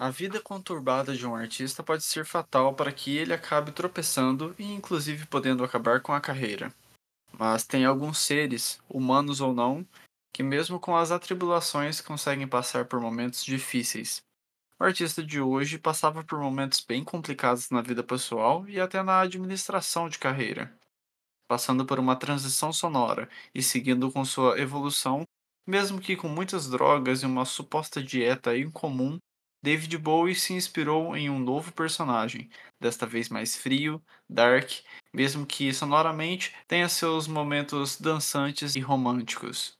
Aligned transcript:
A 0.00 0.10
vida 0.10 0.40
conturbada 0.40 1.16
de 1.16 1.26
um 1.26 1.34
artista 1.34 1.82
pode 1.82 2.04
ser 2.04 2.24
fatal 2.24 2.72
para 2.72 2.92
que 2.92 3.16
ele 3.16 3.34
acabe 3.34 3.72
tropeçando 3.72 4.54
e, 4.56 4.72
inclusive, 4.72 5.26
podendo 5.26 5.64
acabar 5.64 6.00
com 6.00 6.12
a 6.12 6.20
carreira. 6.20 6.72
Mas 7.32 7.66
tem 7.66 7.84
alguns 7.84 8.18
seres, 8.18 8.78
humanos 8.88 9.40
ou 9.40 9.52
não, 9.52 9.84
que, 10.32 10.40
mesmo 10.40 10.78
com 10.78 10.96
as 10.96 11.10
atribulações, 11.10 12.00
conseguem 12.00 12.46
passar 12.46 12.84
por 12.84 13.00
momentos 13.00 13.44
difíceis. 13.44 14.22
O 14.78 14.84
artista 14.84 15.20
de 15.20 15.40
hoje 15.40 15.80
passava 15.80 16.22
por 16.22 16.38
momentos 16.38 16.78
bem 16.78 17.02
complicados 17.02 17.68
na 17.68 17.82
vida 17.82 18.04
pessoal 18.04 18.68
e 18.68 18.78
até 18.78 19.02
na 19.02 19.22
administração 19.22 20.08
de 20.08 20.20
carreira, 20.20 20.72
passando 21.48 21.84
por 21.84 21.98
uma 21.98 22.14
transição 22.14 22.72
sonora 22.72 23.28
e 23.52 23.60
seguindo 23.64 24.12
com 24.12 24.24
sua 24.24 24.60
evolução, 24.60 25.24
mesmo 25.66 26.00
que 26.00 26.14
com 26.14 26.28
muitas 26.28 26.70
drogas 26.70 27.24
e 27.24 27.26
uma 27.26 27.44
suposta 27.44 28.00
dieta 28.00 28.56
incomum 28.56 29.18
David 29.62 29.98
Bowie 29.98 30.34
se 30.34 30.52
inspirou 30.52 31.16
em 31.16 31.28
um 31.28 31.38
novo 31.38 31.72
personagem, 31.72 32.48
desta 32.80 33.06
vez 33.06 33.28
mais 33.28 33.56
frio, 33.56 34.00
dark, 34.28 34.70
mesmo 35.12 35.44
que 35.44 35.72
sonoramente 35.72 36.54
tenha 36.66 36.88
seus 36.88 37.26
momentos 37.26 38.00
dançantes 38.00 38.76
e 38.76 38.80
românticos. 38.80 39.76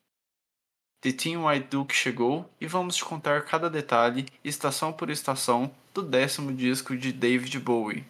The 1.01 1.13
Teen 1.13 1.37
White 1.37 1.69
Duke 1.69 1.95
chegou 1.95 2.51
e 2.61 2.67
vamos 2.67 2.97
te 2.97 3.05
contar 3.05 3.45
cada 3.45 3.71
detalhe, 3.71 4.27
estação 4.43 4.93
por 4.93 5.11
estação, 5.11 5.73
do 5.95 6.03
décimo 6.03 6.53
disco 6.53 6.97
de 6.97 7.13
David 7.13 7.61
Bowie. 7.61 8.05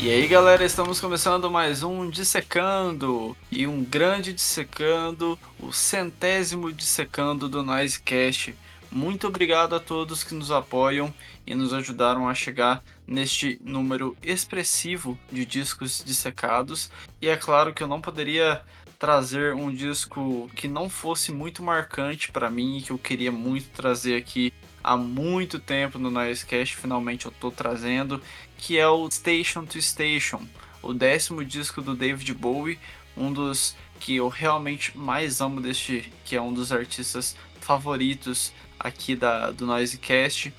E 0.00 0.10
aí 0.12 0.28
galera, 0.28 0.64
estamos 0.64 1.00
começando 1.00 1.50
mais 1.50 1.82
um 1.82 2.08
Dissecando 2.08 3.36
e 3.50 3.66
um 3.66 3.82
grande 3.82 4.32
Dissecando, 4.32 5.36
o 5.58 5.72
centésimo 5.72 6.72
Dissecando 6.72 7.48
do 7.48 7.64
Noisecast. 7.64 8.54
Muito 8.92 9.26
obrigado 9.26 9.74
a 9.74 9.80
todos 9.80 10.22
que 10.22 10.36
nos 10.36 10.52
apoiam 10.52 11.12
e 11.44 11.52
nos 11.52 11.72
ajudaram 11.72 12.28
a 12.28 12.34
chegar 12.34 12.80
neste 13.04 13.60
número 13.60 14.16
expressivo 14.22 15.18
de 15.32 15.44
discos 15.44 16.00
dissecados. 16.06 16.92
E 17.20 17.28
é 17.28 17.36
claro 17.36 17.74
que 17.74 17.82
eu 17.82 17.88
não 17.88 18.00
poderia 18.00 18.62
trazer 19.00 19.52
um 19.54 19.68
disco 19.68 20.48
que 20.54 20.68
não 20.68 20.88
fosse 20.88 21.32
muito 21.32 21.60
marcante 21.60 22.30
para 22.30 22.48
mim 22.48 22.78
e 22.78 22.82
que 22.82 22.92
eu 22.92 22.98
queria 22.98 23.32
muito 23.32 23.68
trazer 23.70 24.14
aqui 24.14 24.52
há 24.88 24.96
muito 24.96 25.58
tempo 25.58 25.98
no 25.98 26.10
Noisecast, 26.10 26.74
finalmente 26.74 27.26
eu 27.26 27.32
tô 27.32 27.50
trazendo, 27.50 28.22
que 28.56 28.78
é 28.78 28.88
o 28.88 29.10
Station 29.10 29.66
to 29.66 29.80
Station, 29.82 30.40
o 30.82 30.94
décimo 30.94 31.44
disco 31.44 31.82
do 31.82 31.94
David 31.94 32.32
Bowie, 32.32 32.78
um 33.14 33.30
dos 33.30 33.76
que 34.00 34.16
eu 34.16 34.28
realmente 34.28 34.96
mais 34.96 35.42
amo 35.42 35.60
deste, 35.60 36.10
que 36.24 36.34
é 36.34 36.40
um 36.40 36.54
dos 36.54 36.72
artistas 36.72 37.36
favoritos 37.60 38.50
aqui 38.80 39.14
da, 39.14 39.50
do 39.50 39.66
Noisecast. 39.66 40.54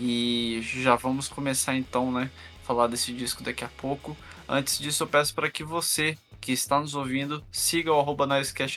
E 0.00 0.60
já 0.62 0.96
vamos 0.96 1.28
começar 1.28 1.76
então, 1.76 2.10
né, 2.10 2.32
falar 2.64 2.88
desse 2.88 3.12
disco 3.12 3.44
daqui 3.44 3.62
a 3.62 3.68
pouco. 3.68 4.16
Antes 4.48 4.80
disso, 4.80 5.04
eu 5.04 5.06
peço 5.06 5.32
para 5.32 5.48
que 5.48 5.62
você 5.62 6.18
que 6.40 6.52
está 6.52 6.80
nos 6.80 6.94
ouvindo, 6.94 7.44
siga 7.50 7.92
o 7.92 8.00
arroba 8.00 8.26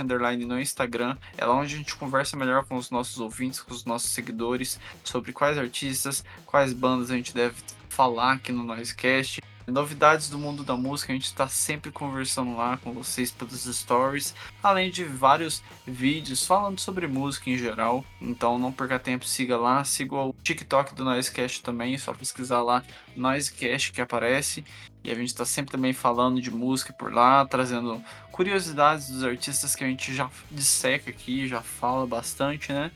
Underline 0.01 0.45
no 0.45 0.59
Instagram. 0.59 1.17
É 1.37 1.45
lá 1.45 1.55
onde 1.55 1.75
a 1.75 1.77
gente 1.77 1.95
conversa 1.95 2.35
melhor 2.37 2.65
com 2.65 2.75
os 2.75 2.89
nossos 2.91 3.19
ouvintes, 3.19 3.61
com 3.61 3.73
os 3.73 3.85
nossos 3.85 4.11
seguidores, 4.11 4.79
sobre 5.03 5.31
quais 5.33 5.57
artistas, 5.57 6.23
quais 6.45 6.73
bandas 6.73 7.11
a 7.11 7.15
gente 7.15 7.33
deve 7.33 7.55
falar 7.89 8.33
aqui 8.33 8.51
no 8.51 8.63
Noisecast. 8.63 9.41
Novidades 9.67 10.29
do 10.29 10.37
mundo 10.37 10.63
da 10.63 10.75
música, 10.75 11.11
a 11.11 11.15
gente 11.15 11.25
está 11.25 11.47
sempre 11.47 11.91
conversando 11.91 12.55
lá 12.55 12.77
com 12.77 12.91
vocês 12.93 13.31
pelos 13.31 13.63
stories, 13.63 14.33
além 14.61 14.89
de 14.89 15.03
vários 15.03 15.61
vídeos 15.85 16.45
falando 16.45 16.79
sobre 16.79 17.07
música 17.07 17.49
em 17.49 17.57
geral. 17.57 18.03
Então 18.19 18.57
não 18.57 18.71
perca 18.71 18.97
tempo, 18.99 19.25
siga 19.25 19.57
lá, 19.57 19.83
siga 19.83 20.15
o 20.15 20.35
TikTok 20.43 20.95
do 20.95 21.05
Noisecast 21.05 21.61
também, 21.61 21.97
só 21.97 22.13
pesquisar 22.13 22.61
lá 22.61 22.83
Noisecast 23.15 23.91
que 23.91 24.01
aparece. 24.01 24.65
E 25.03 25.11
a 25.11 25.15
gente 25.15 25.29
está 25.29 25.45
sempre 25.45 25.71
também 25.71 25.93
falando 25.93 26.41
de 26.41 26.51
música 26.51 26.93
por 26.93 27.13
lá, 27.13 27.45
trazendo 27.45 28.03
curiosidades 28.31 29.09
dos 29.09 29.23
artistas 29.23 29.75
que 29.75 29.83
a 29.83 29.87
gente 29.87 30.13
já 30.13 30.29
disseca 30.49 31.09
aqui, 31.09 31.47
já 31.47 31.61
fala 31.61 32.05
bastante, 32.05 32.71
né? 32.71 32.91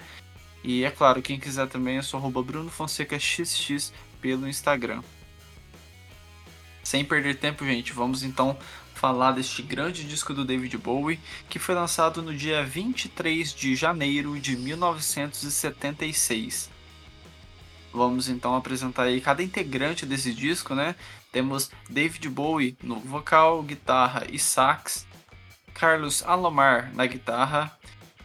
E 0.64 0.84
é 0.84 0.90
claro, 0.90 1.22
quem 1.22 1.40
quiser 1.40 1.68
também, 1.68 1.98
eu 1.98 2.04
sou 2.04 2.20
Bruno 2.44 2.72
Fonseca 2.72 3.20
XX 3.20 3.94
pelo 4.20 4.48
Instagram. 4.48 5.04
Sem 6.86 7.04
perder 7.04 7.38
tempo, 7.40 7.66
gente, 7.66 7.92
vamos 7.92 8.22
então 8.22 8.56
falar 8.94 9.32
deste 9.32 9.64
grande 9.64 10.04
disco 10.04 10.36
do 10.36 10.46
David 10.46 10.78
Bowie, 10.78 11.20
que 11.50 11.58
foi 11.58 11.74
lançado 11.74 12.22
no 12.22 12.32
dia 12.32 12.64
23 12.64 13.56
de 13.56 13.76
janeiro 13.76 14.40
de 14.40 14.56
1976. 14.56 16.70
Vamos 17.92 18.30
então 18.30 18.56
apresentar 18.56 19.06
aí 19.06 19.20
cada 19.20 19.42
integrante 19.42 20.06
desse 20.06 20.32
disco, 20.32 20.76
né? 20.76 20.94
Temos 21.32 21.72
David 21.90 22.30
Bowie 22.30 22.78
no 22.84 23.00
vocal, 23.00 23.64
guitarra 23.64 24.28
e 24.32 24.38
sax, 24.38 25.08
Carlos 25.74 26.22
Alomar 26.22 26.94
na 26.94 27.08
guitarra, 27.08 27.76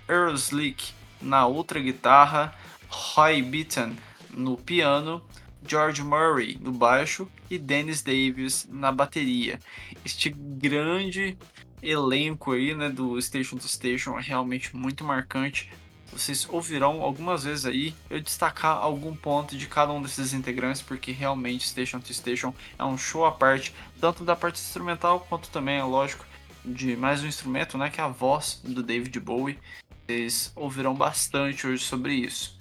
Earl 0.07 0.35
Slick 0.35 0.93
na 1.19 1.47
outra 1.47 1.81
guitarra, 1.81 2.55
Roy 2.91 3.41
Beaton 3.41 3.97
no 4.35 4.59
piano 4.59 5.23
George 5.71 6.03
Murray 6.03 6.59
no 6.61 6.73
baixo 6.73 7.31
e 7.49 7.57
Dennis 7.57 8.03
Davis 8.03 8.67
na 8.69 8.91
bateria. 8.91 9.61
Este 10.05 10.29
grande 10.29 11.39
elenco 11.81 12.51
aí, 12.51 12.75
né, 12.75 12.89
do 12.89 13.23
Station 13.23 13.57
to 13.57 13.69
Station 13.69 14.19
é 14.19 14.21
realmente 14.21 14.77
muito 14.77 15.05
marcante. 15.05 15.71
Vocês 16.13 16.45
ouvirão 16.51 17.03
algumas 17.03 17.45
vezes 17.45 17.67
aí 17.67 17.95
eu 18.11 18.21
destacar 18.21 18.79
algum 18.79 19.15
ponto 19.15 19.57
de 19.57 19.69
cada 19.69 19.93
um 19.93 20.03
desses 20.03 20.33
integrantes, 20.33 20.83
porque 20.83 21.13
realmente 21.13 21.69
Station 21.69 22.01
to 22.01 22.13
Station 22.13 22.53
é 22.77 22.85
um 22.85 22.99
show 22.99 23.25
à 23.25 23.31
parte, 23.31 23.73
tanto 24.01 24.25
da 24.25 24.35
parte 24.35 24.61
instrumental 24.61 25.21
quanto 25.29 25.51
também, 25.51 25.79
é 25.79 25.85
lógico, 25.85 26.27
de 26.65 26.97
mais 26.97 27.23
um 27.23 27.29
instrumento, 27.29 27.79
né, 27.79 27.89
que 27.91 28.01
é 28.01 28.05
a 28.05 28.09
voz 28.09 28.61
do 28.65 28.83
David 28.83 29.21
Bowie. 29.21 29.57
Vocês 30.05 30.53
ouvirão 30.57 30.97
bastante 30.97 31.65
hoje 31.65 31.85
sobre 31.85 32.15
isso. 32.15 32.60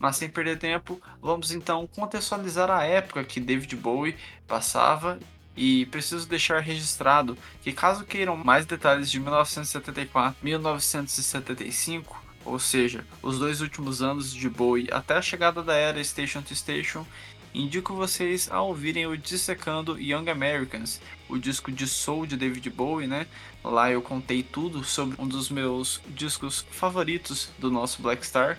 Mas 0.00 0.16
sem 0.16 0.30
perder 0.30 0.58
tempo, 0.58 1.00
vamos 1.20 1.52
então 1.52 1.86
contextualizar 1.86 2.70
a 2.70 2.82
época 2.84 3.22
que 3.22 3.38
David 3.38 3.76
Bowie 3.76 4.16
passava 4.48 5.20
e 5.54 5.84
preciso 5.86 6.26
deixar 6.26 6.60
registrado 6.60 7.36
que 7.60 7.70
caso 7.70 8.04
queiram 8.04 8.34
mais 8.34 8.64
detalhes 8.64 9.10
de 9.10 9.20
1974 9.20 10.38
1975, 10.42 12.24
ou 12.46 12.58
seja, 12.58 13.04
os 13.22 13.38
dois 13.38 13.60
últimos 13.60 14.00
anos 14.00 14.32
de 14.32 14.48
Bowie 14.48 14.88
até 14.90 15.18
a 15.18 15.22
chegada 15.22 15.62
da 15.62 15.74
era 15.74 16.02
Station 16.02 16.40
to 16.40 16.56
Station, 16.56 17.06
indico 17.52 17.94
vocês 17.94 18.50
a 18.50 18.62
ouvirem 18.62 19.06
o 19.06 19.18
Dissecando 19.18 20.00
Young 20.00 20.30
Americans, 20.30 20.98
o 21.28 21.36
disco 21.36 21.70
de 21.70 21.86
soul 21.86 22.24
de 22.24 22.38
David 22.38 22.70
Bowie, 22.70 23.06
né? 23.06 23.26
Lá 23.62 23.90
eu 23.90 24.00
contei 24.00 24.42
tudo 24.42 24.82
sobre 24.82 25.20
um 25.20 25.28
dos 25.28 25.50
meus 25.50 26.00
discos 26.08 26.64
favoritos 26.70 27.50
do 27.58 27.70
nosso 27.70 28.00
Black 28.00 28.24
Star, 28.24 28.56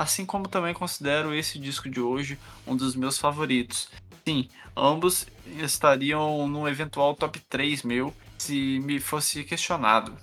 assim 0.00 0.24
como 0.24 0.48
também 0.48 0.72
considero 0.72 1.34
esse 1.34 1.58
disco 1.58 1.90
de 1.90 2.00
hoje 2.00 2.38
um 2.66 2.74
dos 2.74 2.96
meus 2.96 3.18
favoritos. 3.18 3.90
Sim, 4.26 4.48
ambos 4.74 5.26
estariam 5.58 6.48
no 6.48 6.66
eventual 6.66 7.14
top 7.14 7.38
3 7.40 7.82
meu 7.82 8.14
se 8.38 8.80
me 8.80 8.98
fosse 8.98 9.44
questionado. 9.44 10.16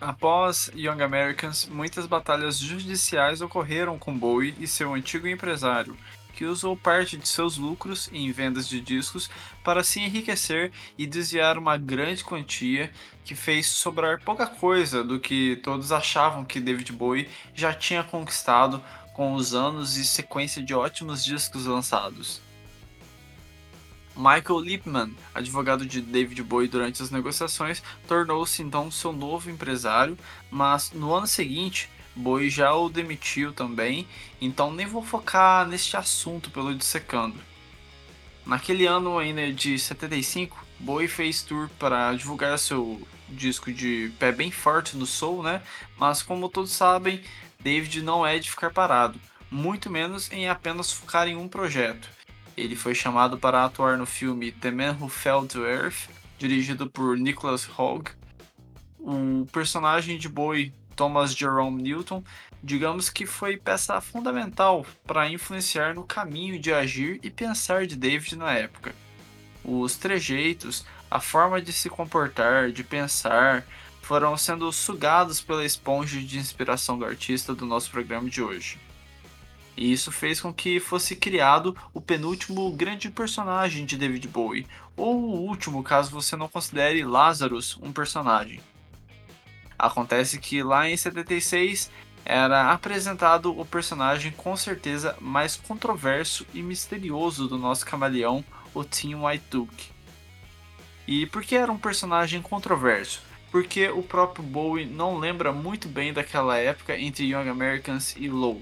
Após 0.00 0.70
Young 0.76 1.02
Americans, 1.02 1.66
muitas 1.66 2.06
batalhas 2.06 2.56
judiciais 2.56 3.40
ocorreram 3.40 3.98
com 3.98 4.16
Bowie 4.16 4.54
e 4.60 4.68
seu 4.68 4.94
antigo 4.94 5.26
empresário, 5.26 5.96
que 6.38 6.44
usou 6.44 6.76
parte 6.76 7.16
de 7.16 7.26
seus 7.26 7.56
lucros 7.56 8.08
em 8.12 8.30
vendas 8.30 8.68
de 8.68 8.80
discos 8.80 9.28
para 9.64 9.82
se 9.82 9.98
enriquecer 9.98 10.70
e 10.96 11.04
desviar 11.04 11.58
uma 11.58 11.76
grande 11.76 12.22
quantia 12.22 12.92
que 13.24 13.34
fez 13.34 13.66
sobrar 13.66 14.22
pouca 14.22 14.46
coisa 14.46 15.02
do 15.02 15.18
que 15.18 15.56
todos 15.64 15.90
achavam 15.90 16.44
que 16.44 16.60
David 16.60 16.92
Bowie 16.92 17.28
já 17.52 17.74
tinha 17.74 18.04
conquistado 18.04 18.80
com 19.14 19.34
os 19.34 19.52
anos 19.52 19.96
e 19.96 20.04
sequência 20.04 20.62
de 20.62 20.72
ótimos 20.72 21.24
discos 21.24 21.66
lançados. 21.66 22.40
Michael 24.14 24.60
Lipman, 24.60 25.16
advogado 25.34 25.84
de 25.84 26.00
David 26.00 26.44
Bowie 26.44 26.68
durante 26.68 27.02
as 27.02 27.10
negociações, 27.10 27.82
tornou-se 28.06 28.62
então 28.62 28.92
seu 28.92 29.12
novo 29.12 29.50
empresário, 29.50 30.16
mas 30.52 30.92
no 30.92 31.12
ano 31.12 31.26
seguinte 31.26 31.90
Boi 32.18 32.50
já 32.50 32.74
o 32.74 32.88
demitiu 32.88 33.52
também, 33.52 34.04
então 34.40 34.72
nem 34.72 34.84
vou 34.84 35.04
focar 35.04 35.64
neste 35.64 35.96
assunto 35.96 36.50
pelo 36.50 36.74
dissecando. 36.74 37.38
Naquele 38.44 38.86
ano 38.86 39.16
ainda 39.18 39.52
de 39.52 39.78
75, 39.78 40.66
Boi 40.80 41.06
fez 41.06 41.42
tour 41.42 41.70
para 41.78 42.12
divulgar 42.14 42.58
seu 42.58 43.00
disco 43.28 43.72
de 43.72 44.10
pé 44.18 44.32
bem 44.32 44.50
forte 44.50 44.96
no 44.96 45.06
soul, 45.06 45.44
né? 45.44 45.62
Mas 45.96 46.20
como 46.20 46.48
todos 46.48 46.72
sabem, 46.72 47.22
David 47.60 48.02
não 48.02 48.26
é 48.26 48.36
de 48.40 48.50
ficar 48.50 48.70
parado, 48.70 49.20
muito 49.48 49.88
menos 49.88 50.28
em 50.32 50.48
apenas 50.48 50.90
focar 50.90 51.28
em 51.28 51.36
um 51.36 51.46
projeto. 51.46 52.10
Ele 52.56 52.74
foi 52.74 52.96
chamado 52.96 53.38
para 53.38 53.64
atuar 53.64 53.96
no 53.96 54.06
filme 54.06 54.50
The 54.50 54.72
Man 54.72 54.96
Who 55.00 55.08
Fell 55.08 55.46
to 55.46 55.64
Earth, 55.64 56.08
dirigido 56.36 56.90
por 56.90 57.16
Nicholas 57.16 57.68
Hogg. 57.78 58.10
O 58.98 59.46
personagem 59.52 60.18
de 60.18 60.28
Bowie, 60.28 60.74
Thomas 60.98 61.32
Jerome 61.32 61.80
Newton, 61.80 62.24
digamos 62.60 63.08
que 63.08 63.24
foi 63.24 63.56
peça 63.56 64.00
fundamental 64.00 64.84
para 65.06 65.30
influenciar 65.30 65.94
no 65.94 66.02
caminho 66.02 66.58
de 66.58 66.72
agir 66.72 67.20
e 67.22 67.30
pensar 67.30 67.86
de 67.86 67.94
David 67.94 68.34
na 68.34 68.52
época. 68.52 68.92
Os 69.64 69.96
trejeitos, 69.96 70.84
a 71.08 71.20
forma 71.20 71.62
de 71.62 71.72
se 71.72 71.88
comportar, 71.88 72.72
de 72.72 72.82
pensar, 72.82 73.64
foram 74.02 74.36
sendo 74.36 74.72
sugados 74.72 75.40
pela 75.40 75.64
esponja 75.64 76.20
de 76.20 76.36
inspiração 76.36 76.98
do 76.98 77.04
artista 77.04 77.54
do 77.54 77.64
nosso 77.64 77.92
programa 77.92 78.28
de 78.28 78.42
hoje. 78.42 78.80
E 79.76 79.92
isso 79.92 80.10
fez 80.10 80.40
com 80.40 80.52
que 80.52 80.80
fosse 80.80 81.14
criado 81.14 81.76
o 81.94 82.00
penúltimo 82.00 82.68
grande 82.72 83.08
personagem 83.08 83.86
de 83.86 83.96
David 83.96 84.26
Bowie, 84.26 84.66
ou 84.96 85.14
o 85.14 85.46
último, 85.46 85.84
caso 85.84 86.10
você 86.10 86.34
não 86.34 86.48
considere 86.48 87.04
Lazarus 87.04 87.78
um 87.80 87.92
personagem. 87.92 88.60
Acontece 89.78 90.38
que 90.38 90.62
lá 90.62 90.88
em 90.88 90.96
76 90.96 91.90
era 92.24 92.72
apresentado 92.72 93.58
o 93.58 93.64
personagem 93.64 94.32
com 94.32 94.56
certeza 94.56 95.16
mais 95.20 95.56
controverso 95.56 96.46
e 96.52 96.60
misterioso 96.62 97.48
do 97.48 97.56
nosso 97.56 97.86
camaleão, 97.86 98.44
o 98.74 98.84
Tim 98.84 99.14
White 99.14 99.44
Duke. 99.50 99.90
E 101.06 101.24
por 101.24 101.42
que 101.42 101.56
era 101.56 101.72
um 101.72 101.78
personagem 101.78 102.42
controverso? 102.42 103.22
Porque 103.50 103.88
o 103.88 104.02
próprio 104.02 104.44
Bowie 104.44 104.84
não 104.84 105.16
lembra 105.16 105.52
muito 105.52 105.88
bem 105.88 106.12
daquela 106.12 106.58
época 106.58 106.98
entre 106.98 107.24
Young 107.24 107.48
Americans 107.48 108.14
e 108.18 108.28
Low. 108.28 108.60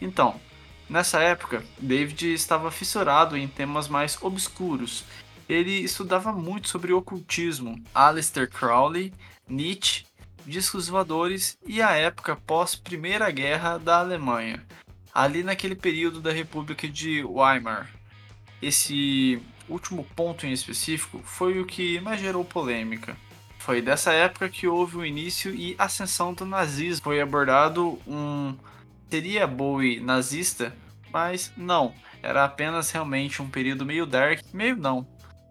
Então, 0.00 0.40
nessa 0.88 1.20
época, 1.20 1.62
David 1.78 2.32
estava 2.32 2.70
fissurado 2.70 3.36
em 3.36 3.46
temas 3.46 3.88
mais 3.88 4.16
obscuros. 4.22 5.04
Ele 5.48 5.72
estudava 5.72 6.32
muito 6.32 6.68
sobre 6.68 6.92
ocultismo, 6.92 7.82
Aleister 7.94 8.50
Crowley, 8.50 9.12
Nietzsche, 9.48 10.04
discos 10.44 10.88
voadores 10.88 11.58
e 11.66 11.80
a 11.80 11.92
época 11.92 12.36
pós 12.36 12.74
Primeira 12.74 13.30
Guerra 13.30 13.78
da 13.78 13.98
Alemanha, 13.98 14.62
ali 15.12 15.42
naquele 15.42 15.74
período 15.74 16.20
da 16.20 16.32
República 16.32 16.86
de 16.88 17.24
Weimar. 17.24 17.90
Esse 18.60 19.40
último 19.68 20.04
ponto 20.16 20.46
em 20.46 20.52
específico 20.52 21.20
foi 21.24 21.60
o 21.60 21.66
que 21.66 22.00
mais 22.00 22.20
gerou 22.20 22.44
polêmica. 22.44 23.16
Foi 23.58 23.82
dessa 23.82 24.12
época 24.12 24.48
que 24.48 24.66
houve 24.66 24.96
o 24.96 25.04
início 25.04 25.54
e 25.54 25.74
ascensão 25.78 26.32
do 26.32 26.46
nazismo. 26.46 27.04
Foi 27.04 27.20
abordado 27.20 27.98
um 28.06 28.56
Seria 29.10 29.46
Bowie 29.46 30.00
nazista, 30.00 30.74
mas 31.12 31.52
não, 31.56 31.94
era 32.22 32.44
apenas 32.44 32.90
realmente 32.90 33.40
um 33.42 33.48
período 33.48 33.84
meio 33.84 34.06
dark, 34.06 34.40
meio 34.52 34.76
não, 34.76 35.06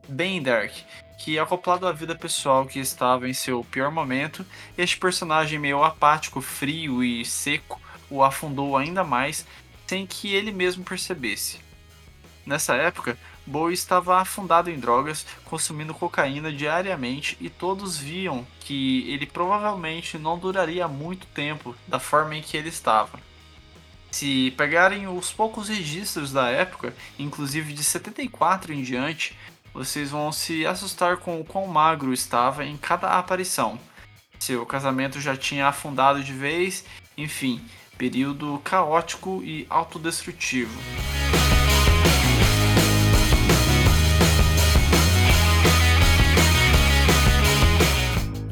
bem 0.08 0.42
dark, 0.42 0.72
que 1.18 1.38
acoplado 1.38 1.88
à 1.88 1.92
vida 1.92 2.16
pessoal 2.16 2.66
que 2.66 2.80
estava 2.80 3.28
em 3.28 3.34
seu 3.34 3.64
pior 3.64 3.92
momento, 3.92 4.46
este 4.78 4.98
personagem 4.98 5.60
meio 5.60 5.84
apático, 5.84 6.42
frio 6.42 7.04
e 7.04 7.26
seco 7.26 7.82
o 8.10 8.24
afundou 8.24 8.78
ainda 8.78 9.04
mais 9.04 9.46
sem 9.86 10.06
que 10.06 10.34
ele 10.34 10.52
mesmo 10.52 10.84
percebesse. 10.84 11.60
Nessa 12.46 12.76
época, 12.76 13.18
Bowie 13.46 13.74
estava 13.74 14.20
afundado 14.20 14.70
em 14.70 14.80
drogas, 14.80 15.26
consumindo 15.46 15.94
cocaína 15.94 16.52
diariamente 16.52 17.38
e 17.42 17.50
todos 17.50 17.98
viam 17.98 18.46
que 18.62 19.10
ele 19.12 19.26
provavelmente 19.26 20.18
não 20.18 20.38
duraria 20.38 20.88
muito 20.88 21.28
tempo 21.28 21.76
da 21.88 22.00
forma 22.00 22.36
em 22.36 22.42
que 22.42 22.56
ele 22.56 22.70
estava. 22.70 23.20
Se 24.12 24.52
pegarem 24.58 25.08
os 25.08 25.32
poucos 25.32 25.68
registros 25.70 26.32
da 26.32 26.50
época, 26.50 26.94
inclusive 27.20 27.74
de 27.74 27.84
74 27.84 28.74
em 28.74 28.82
diante, 28.82 29.38
vocês 29.78 30.10
vão 30.10 30.32
se 30.32 30.66
assustar 30.66 31.18
com 31.18 31.40
o 31.40 31.46
quão 31.46 31.68
magro 31.68 32.12
estava 32.12 32.66
em 32.66 32.76
cada 32.76 33.12
aparição. 33.12 33.78
Seu 34.40 34.66
casamento 34.66 35.22
já 35.22 35.38
tinha 35.38 35.68
afundado 35.68 36.24
de 36.24 36.34
vez, 36.34 36.84
enfim, 37.16 37.64
período 37.96 38.60
caótico 38.64 39.40
e 39.44 39.68
autodestrutivo. 39.70 40.76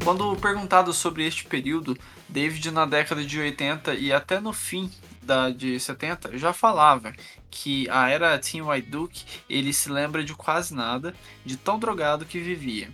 Quando 0.04 0.36
perguntado 0.36 0.92
sobre 0.92 1.26
este 1.26 1.44
período, 1.44 1.98
David 2.28 2.70
na 2.70 2.86
década 2.86 3.24
de 3.24 3.40
80 3.40 3.94
e 3.96 4.12
até 4.12 4.38
no 4.38 4.52
fim 4.52 4.88
da 5.26 5.50
de 5.50 5.78
70 5.78 6.38
já 6.38 6.52
falava 6.52 7.12
que 7.50 7.88
a 7.90 8.08
era 8.08 8.38
Tim 8.38 8.62
White 8.62 8.88
Duke 8.88 9.24
ele 9.50 9.72
se 9.72 9.90
lembra 9.90 10.24
de 10.24 10.34
quase 10.34 10.74
nada, 10.74 11.14
de 11.44 11.56
tão 11.56 11.78
drogado 11.78 12.24
que 12.24 12.38
vivia. 12.38 12.88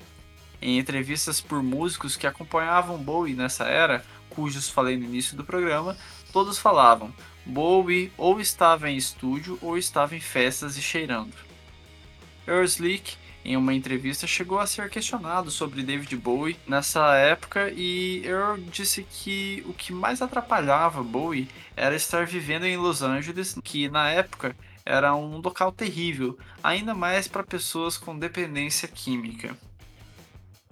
Em 0.61 0.79
entrevistas 0.79 1.41
por 1.41 1.63
músicos 1.63 2.17
que 2.17 2.27
acompanhavam 2.27 2.97
Bowie 2.97 3.35
nessa 3.35 3.65
era, 3.65 4.05
cujos 4.31 4.69
falei 4.69 4.97
no 4.97 5.05
início 5.05 5.37
do 5.37 5.45
programa, 5.45 5.97
todos 6.33 6.59
falavam: 6.59 7.13
Bowie 7.45 8.13
ou 8.17 8.41
estava 8.41 8.89
em 8.89 8.97
estúdio 8.97 9.59
ou 9.61 9.77
estava 9.77 10.17
em 10.17 10.21
festas 10.21 10.77
e 10.77 10.83
cheirando. 10.83 11.35
Earl 12.47 12.65
Slick 12.65 13.17
em 13.45 13.57
uma 13.57 13.75
entrevista, 13.75 14.27
chegou 14.27 14.59
a 14.59 14.67
ser 14.67 14.89
questionado 14.89 15.51
sobre 15.51 15.83
David 15.83 16.17
Bowie 16.17 16.57
nessa 16.67 17.17
época 17.17 17.73
e 17.75 18.23
Earl 18.25 18.59
disse 18.71 19.03
que 19.03 19.63
o 19.67 19.73
que 19.73 19.93
mais 19.93 20.23
atrapalhava 20.23 21.03
Bowie 21.03 21.49
era 21.77 21.97
estar 21.97 22.25
vivendo 22.27 22.65
em 22.65 22.77
Los 22.77 23.03
Angeles, 23.03 23.57
que 23.65 23.89
na 23.89 24.11
época 24.11 24.55
era 24.85 25.15
um 25.15 25.39
local 25.39 25.73
terrível, 25.73 26.39
ainda 26.63 26.95
mais 26.95 27.27
para 27.27 27.43
pessoas 27.43 27.97
com 27.97 28.19
dependência 28.19 28.87
química. 28.87 29.57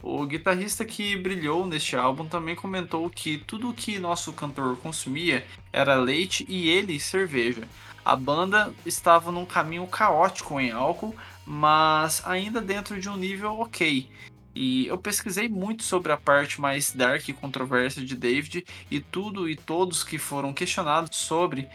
O 0.02 0.24
guitarrista 0.24 0.84
que 0.84 1.14
brilhou 1.16 1.66
neste 1.66 1.94
álbum 1.94 2.26
também 2.26 2.56
comentou 2.56 3.10
que 3.10 3.36
tudo 3.38 3.68
o 3.68 3.74
que 3.74 3.98
nosso 3.98 4.32
cantor 4.32 4.76
consumia 4.78 5.44
era 5.72 5.94
leite 5.96 6.46
e 6.48 6.68
ele 6.68 6.98
cerveja. 6.98 7.68
A 8.02 8.16
banda 8.16 8.72
estava 8.86 9.30
num 9.30 9.44
caminho 9.44 9.86
caótico 9.86 10.58
em 10.58 10.70
álcool, 10.70 11.14
mas 11.46 12.22
ainda 12.26 12.60
dentro 12.60 13.00
de 13.00 13.08
um 13.08 13.16
nível 13.16 13.60
ok. 13.60 14.08
E 14.54 14.86
eu 14.86 14.98
pesquisei 14.98 15.48
muito 15.48 15.82
sobre 15.82 16.12
a 16.12 16.16
parte 16.16 16.60
mais 16.60 16.92
dark 16.92 17.28
e 17.28 17.32
controversa 17.32 18.04
de 18.04 18.16
David 18.16 18.64
e 18.90 19.00
tudo 19.00 19.48
e 19.48 19.56
todos 19.56 20.02
que 20.02 20.18
foram 20.18 20.52
questionados 20.52 21.16
sobre 21.16 21.68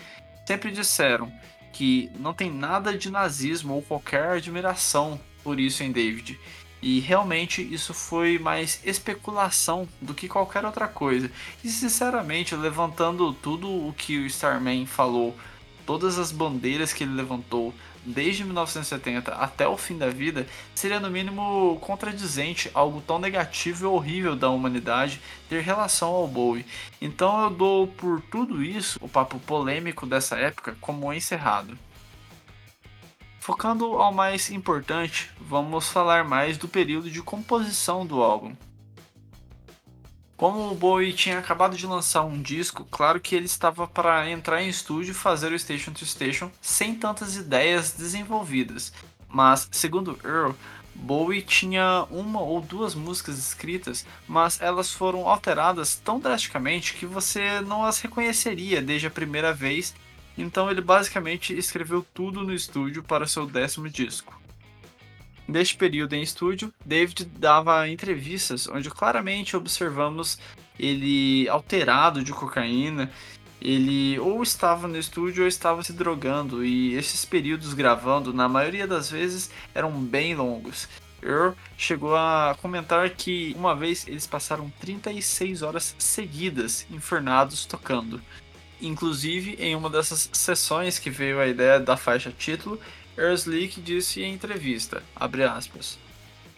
sempre 0.45 0.71
disseram 0.71 1.31
que 1.73 2.09
não 2.19 2.33
tem 2.33 2.51
nada 2.51 2.97
de 2.97 3.09
nazismo 3.09 3.73
ou 3.73 3.81
qualquer 3.81 4.31
admiração 4.31 5.19
por 5.43 5.59
isso 5.59 5.83
em 5.83 5.91
David. 5.91 6.39
E 6.81 6.99
realmente 6.99 7.61
isso 7.61 7.93
foi 7.93 8.37
mais 8.37 8.79
especulação 8.85 9.87
do 10.01 10.13
que 10.13 10.27
qualquer 10.27 10.63
outra 10.65 10.87
coisa. 10.87 11.31
E 11.63 11.69
sinceramente, 11.69 12.55
levantando 12.55 13.33
tudo 13.33 13.67
o 13.67 13.91
que 13.91 14.17
o 14.19 14.25
Starman 14.27 14.85
falou, 14.85 15.35
todas 15.85 16.19
as 16.19 16.31
bandeiras 16.31 16.93
que 16.93 17.03
ele 17.03 17.13
levantou, 17.13 17.73
desde 18.05 18.43
1970 18.43 19.33
até 19.33 19.67
o 19.67 19.77
fim 19.77 19.97
da 19.97 20.09
vida 20.09 20.47
seria 20.73 20.99
no 20.99 21.09
mínimo 21.09 21.77
contradizente 21.81 22.69
algo 22.73 23.01
tão 23.01 23.19
negativo 23.19 23.83
e 23.83 23.87
horrível 23.87 24.35
da 24.35 24.49
humanidade 24.49 25.19
ter 25.49 25.61
relação 25.61 26.09
ao 26.09 26.27
Bowie. 26.27 26.65
Então 27.01 27.43
eu 27.43 27.49
dou 27.49 27.87
por 27.87 28.21
tudo 28.21 28.63
isso 28.63 28.99
o 29.01 29.09
papo 29.09 29.39
polêmico 29.39 30.05
dessa 30.05 30.37
época 30.37 30.77
como 30.79 31.11
encerrado. 31.11 31.77
Focando 33.39 33.85
ao 33.97 34.11
mais 34.11 34.49
importante, 34.49 35.29
vamos 35.39 35.87
falar 35.87 36.23
mais 36.23 36.57
do 36.57 36.67
período 36.67 37.11
de 37.11 37.21
composição 37.21 38.03
do 38.03 38.23
álbum. 38.23 38.55
Como 40.37 40.69
o 40.69 40.75
Bowie 40.75 41.13
tinha 41.13 41.39
acabado 41.39 41.77
de 41.77 41.87
lançar 41.87 42.25
um 42.25 42.41
disco, 42.41 42.85
claro 42.91 43.21
que 43.21 43.35
ele 43.35 43.45
estava 43.45 43.87
para 43.87 44.29
entrar 44.29 44.61
em 44.61 44.67
estúdio 44.67 45.11
e 45.11 45.15
fazer 45.15 45.53
o 45.53 45.59
Station 45.59 45.93
to 45.93 46.05
Station 46.05 46.51
sem 46.61 46.93
tantas 46.93 47.37
ideias 47.37 47.93
desenvolvidas. 47.93 48.91
Mas, 49.29 49.69
segundo 49.71 50.19
Earl, 50.25 50.51
Bowie 50.93 51.41
tinha 51.41 52.05
uma 52.09 52.41
ou 52.41 52.59
duas 52.59 52.93
músicas 52.95 53.37
escritas, 53.37 54.05
mas 54.27 54.59
elas 54.61 54.91
foram 54.91 55.27
alteradas 55.27 55.95
tão 55.95 56.19
drasticamente 56.19 56.95
que 56.95 57.05
você 57.05 57.61
não 57.61 57.85
as 57.85 58.01
reconheceria 58.01 58.81
desde 58.81 59.07
a 59.07 59.11
primeira 59.11 59.53
vez, 59.53 59.95
então 60.37 60.69
ele 60.69 60.81
basicamente 60.81 61.57
escreveu 61.57 62.05
tudo 62.13 62.43
no 62.43 62.53
estúdio 62.53 63.03
para 63.03 63.25
seu 63.27 63.45
décimo 63.45 63.89
disco. 63.89 64.44
Neste 65.47 65.77
período 65.77 66.13
em 66.13 66.23
estúdio, 66.23 66.73
David 66.83 67.25
dava 67.25 67.87
entrevistas 67.87 68.67
onde 68.67 68.89
claramente 68.89 69.55
observamos 69.55 70.39
ele 70.79 71.47
alterado 71.49 72.23
de 72.23 72.33
cocaína. 72.33 73.11
Ele 73.61 74.19
ou 74.19 74.41
estava 74.43 74.87
no 74.87 74.97
estúdio 74.97 75.43
ou 75.43 75.47
estava 75.47 75.83
se 75.83 75.93
drogando, 75.93 76.63
e 76.65 76.93
esses 76.95 77.23
períodos 77.25 77.73
gravando, 77.73 78.33
na 78.33 78.49
maioria 78.49 78.85
das 78.85 79.09
vezes, 79.09 79.49
eram 79.73 79.91
bem 79.91 80.35
longos. 80.35 80.87
Earl 81.23 81.53
chegou 81.77 82.15
a 82.15 82.55
comentar 82.61 83.09
que 83.11 83.55
uma 83.57 83.75
vez 83.75 84.07
eles 84.07 84.27
passaram 84.27 84.71
36 84.79 85.61
horas 85.61 85.95
seguidas 85.97 86.85
infernados 86.91 87.65
tocando. 87.65 88.21
Inclusive, 88.81 89.55
em 89.59 89.75
uma 89.75 89.89
dessas 89.89 90.29
sessões 90.33 90.99
que 90.99 91.09
veio 91.09 91.39
a 91.39 91.47
ideia 91.47 91.79
da 91.79 91.97
faixa 91.97 92.31
título, 92.31 92.79
Erslick 93.17 93.79
disse 93.81 94.21
em 94.21 94.33
entrevista, 94.33 95.01
aspas, 95.15 95.97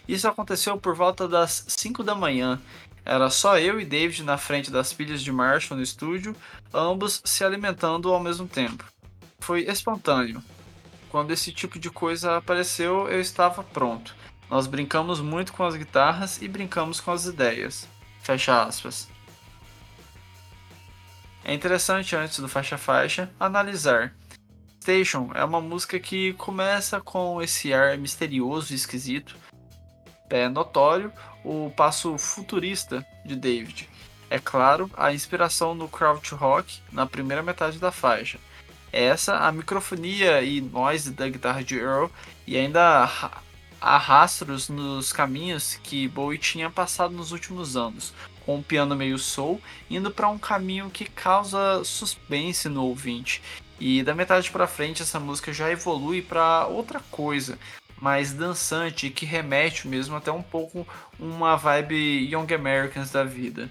Isso 0.06 0.26
aconteceu 0.26 0.76
por 0.78 0.94
volta 0.94 1.28
das 1.28 1.64
5 1.68 2.02
da 2.02 2.14
manhã. 2.14 2.60
Era 3.04 3.30
só 3.30 3.58
eu 3.58 3.80
e 3.80 3.84
David 3.84 4.22
na 4.22 4.36
frente 4.36 4.70
das 4.70 4.92
pilhas 4.92 5.22
de 5.22 5.32
Marshall 5.32 5.78
no 5.78 5.82
estúdio, 5.82 6.36
ambos 6.74 7.22
se 7.24 7.44
alimentando 7.44 8.12
ao 8.12 8.20
mesmo 8.20 8.46
tempo. 8.46 8.84
Foi 9.40 9.62
espontâneo. 9.62 10.42
Quando 11.08 11.30
esse 11.30 11.52
tipo 11.52 11.78
de 11.78 11.88
coisa 11.88 12.36
apareceu, 12.36 13.08
eu 13.08 13.20
estava 13.20 13.62
pronto. 13.62 14.14
Nós 14.50 14.66
brincamos 14.66 15.20
muito 15.20 15.52
com 15.52 15.64
as 15.64 15.74
guitarras 15.74 16.42
e 16.42 16.48
brincamos 16.48 17.00
com 17.00 17.10
as 17.12 17.24
ideias. 17.24 17.88
Fecha 18.22 18.62
aspas. 18.62 19.08
É 21.44 21.54
interessante, 21.54 22.14
antes 22.14 22.40
do 22.40 22.48
faixa-faixa, 22.48 23.30
analisar. 23.40 24.14
Station 24.88 25.30
é 25.34 25.44
uma 25.44 25.60
música 25.60 26.00
que 26.00 26.32
começa 26.32 26.98
com 26.98 27.42
esse 27.42 27.74
ar 27.74 27.98
misterioso 27.98 28.72
e 28.72 28.76
esquisito. 28.76 29.36
É 30.30 30.48
notório 30.48 31.12
o 31.44 31.70
passo 31.76 32.16
futurista 32.16 33.06
de 33.22 33.36
David. 33.36 33.86
É 34.30 34.38
claro, 34.38 34.90
a 34.96 35.12
inspiração 35.12 35.74
no 35.74 35.90
Crouch 35.90 36.34
Rock 36.34 36.80
na 36.90 37.04
primeira 37.04 37.42
metade 37.42 37.78
da 37.78 37.92
faixa. 37.92 38.38
Essa, 38.90 39.36
a 39.36 39.52
microfonia 39.52 40.40
e 40.40 40.58
noise 40.62 41.10
da 41.10 41.28
guitarra 41.28 41.62
de 41.62 41.76
Earl 41.76 42.06
e 42.46 42.56
ainda 42.56 43.10
há 43.78 43.98
rastros 43.98 44.70
nos 44.70 45.12
caminhos 45.12 45.78
que 45.82 46.08
Bowie 46.08 46.38
tinha 46.38 46.70
passado 46.70 47.12
nos 47.12 47.30
últimos 47.30 47.76
anos, 47.76 48.14
com 48.46 48.56
um 48.56 48.62
piano 48.62 48.96
meio 48.96 49.18
soul, 49.18 49.60
indo 49.90 50.10
para 50.10 50.30
um 50.30 50.38
caminho 50.38 50.88
que 50.88 51.04
causa 51.04 51.84
suspense 51.84 52.70
no 52.70 52.84
ouvinte. 52.84 53.42
E 53.80 54.02
da 54.02 54.14
metade 54.14 54.50
para 54.50 54.66
frente 54.66 55.02
essa 55.02 55.20
música 55.20 55.52
já 55.52 55.70
evolui 55.70 56.20
para 56.20 56.66
outra 56.66 57.00
coisa, 57.10 57.58
mais 58.00 58.32
dançante, 58.32 59.10
que 59.10 59.24
remete 59.24 59.86
mesmo 59.86 60.16
até 60.16 60.32
um 60.32 60.42
pouco 60.42 60.86
uma 61.18 61.56
vibe 61.56 62.28
Young 62.32 62.52
Americans 62.52 63.10
da 63.10 63.24
vida. 63.24 63.70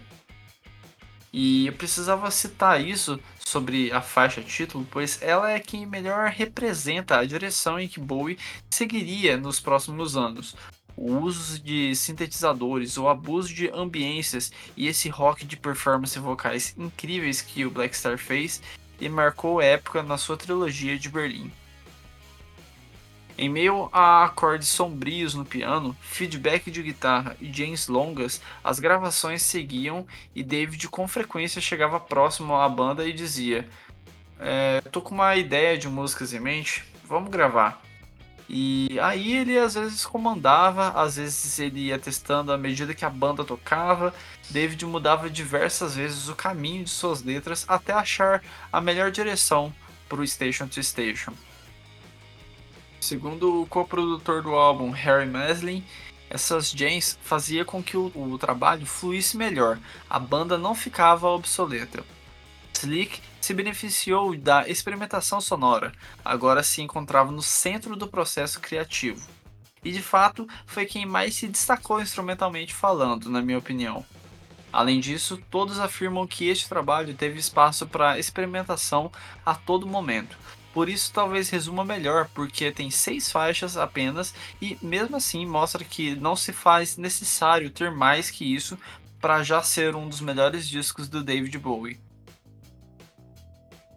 E 1.31 1.67
eu 1.67 1.73
precisava 1.73 2.31
citar 2.31 2.81
isso 2.81 3.19
sobre 3.37 3.91
a 3.91 4.01
faixa 4.01 4.41
título, 4.41 4.87
pois 4.89 5.21
ela 5.21 5.51
é 5.51 5.59
quem 5.59 5.85
melhor 5.85 6.29
representa 6.29 7.17
a 7.17 7.25
direção 7.25 7.79
em 7.79 7.87
que 7.87 7.99
Bowie 7.99 8.39
seguiria 8.69 9.37
nos 9.37 9.59
próximos 9.59 10.17
anos, 10.17 10.55
o 10.95 11.17
uso 11.17 11.59
de 11.61 11.95
sintetizadores, 11.95 12.97
o 12.97 13.07
abuso 13.07 13.53
de 13.53 13.69
ambiências 13.69 14.51
e 14.75 14.87
esse 14.87 15.09
rock 15.09 15.45
de 15.45 15.55
performance 15.55 16.17
vocais 16.17 16.73
incríveis 16.77 17.41
que 17.41 17.63
o 17.65 17.69
Black 17.69 17.95
Star 17.95 18.17
fez 18.17 18.61
e 18.99 19.09
marcou 19.09 19.61
época 19.61 20.01
na 20.03 20.17
sua 20.17 20.37
trilogia 20.37 20.97
de 20.97 21.09
Berlim. 21.09 21.51
Em 23.37 23.47
meio 23.49 23.87
a 23.93 24.23
acordes 24.25 24.67
sombrios 24.67 25.35
no 25.35 25.45
piano, 25.45 25.95
feedback 26.01 26.71
de 26.71 26.81
guitarra 26.81 27.37
e 27.39 27.53
James 27.53 27.87
longas, 27.87 28.41
as 28.63 28.79
gravações 28.79 29.43
seguiam 29.43 30.07
e 30.33 30.41
David 30.41 30.89
com 30.89 31.07
frequência 31.07 31.61
chegava 31.61 31.99
próximo 31.99 32.55
à 32.55 32.67
banda 32.67 33.07
e 33.07 33.13
dizia: 33.13 33.69
é, 34.39 34.81
"Tô 34.91 35.01
com 35.01 35.13
uma 35.13 35.35
ideia 35.35 35.77
de 35.77 35.87
músicas 35.87 36.33
em 36.33 36.39
mente, 36.39 36.83
vamos 37.07 37.29
gravar". 37.29 37.79
E 38.49 38.97
aí 39.01 39.35
ele 39.35 39.57
às 39.59 39.75
vezes 39.75 40.05
comandava, 40.05 40.89
às 40.89 41.17
vezes 41.17 41.59
ele 41.59 41.87
ia 41.87 41.99
testando 41.99 42.51
à 42.51 42.57
medida 42.57 42.93
que 42.93 43.03
a 43.03 43.09
banda 43.09 43.43
tocava. 43.43 44.13
David 44.49 44.85
mudava 44.85 45.29
diversas 45.29 45.95
vezes 45.95 46.29
o 46.29 46.35
caminho 46.35 46.83
de 46.83 46.89
suas 46.89 47.23
letras 47.23 47.65
até 47.67 47.93
achar 47.93 48.43
a 48.71 48.79
melhor 48.79 49.11
direção 49.11 49.73
para 50.07 50.21
o 50.21 50.27
Station 50.27 50.67
to 50.67 50.81
Station. 50.81 51.33
Segundo 52.99 53.61
o 53.61 53.67
co-produtor 53.67 54.41
do 54.41 54.55
álbum, 54.55 54.89
Harry 54.91 55.29
Maslin, 55.29 55.83
essas 56.29 56.71
jams 56.71 57.17
fazia 57.21 57.63
com 57.63 57.81
que 57.81 57.95
o, 57.95 58.11
o 58.15 58.37
trabalho 58.37 58.85
fluísse 58.85 59.37
melhor, 59.37 59.79
a 60.09 60.19
banda 60.19 60.57
não 60.57 60.75
ficava 60.75 61.27
obsoleta. 61.27 62.03
Slick 62.73 63.19
se 63.39 63.53
beneficiou 63.53 64.35
da 64.35 64.67
experimentação 64.67 65.39
sonora, 65.39 65.93
agora 66.23 66.63
se 66.63 66.81
encontrava 66.81 67.31
no 67.31 67.41
centro 67.41 67.95
do 67.95 68.07
processo 68.07 68.59
criativo. 68.59 69.25
E 69.83 69.91
de 69.91 70.01
fato, 70.01 70.47
foi 70.65 70.85
quem 70.85 71.05
mais 71.05 71.35
se 71.35 71.47
destacou 71.47 72.01
instrumentalmente 72.01 72.73
falando, 72.73 73.29
na 73.29 73.41
minha 73.41 73.57
opinião. 73.57 74.05
Além 74.71 74.99
disso, 74.99 75.41
todos 75.49 75.79
afirmam 75.79 76.27
que 76.27 76.47
este 76.47 76.67
trabalho 76.67 77.13
teve 77.13 77.39
espaço 77.39 77.87
para 77.87 78.19
experimentação 78.19 79.11
a 79.45 79.55
todo 79.55 79.87
momento. 79.87 80.37
Por 80.73 80.89
isso, 80.89 81.11
talvez 81.11 81.49
resuma 81.49 81.83
melhor, 81.83 82.29
porque 82.35 82.71
tem 82.71 82.91
seis 82.91 83.31
faixas 83.31 83.77
apenas 83.77 84.33
e, 84.61 84.77
mesmo 84.81 85.15
assim, 85.15 85.45
mostra 85.45 85.83
que 85.83 86.15
não 86.15 86.35
se 86.35 86.53
faz 86.53 86.97
necessário 86.97 87.71
ter 87.71 87.89
mais 87.89 88.29
que 88.29 88.53
isso 88.53 88.77
para 89.19 89.41
já 89.41 89.63
ser 89.63 89.95
um 89.95 90.07
dos 90.07 90.21
melhores 90.21 90.67
discos 90.67 91.07
do 91.07 91.23
David 91.23 91.57
Bowie. 91.57 91.99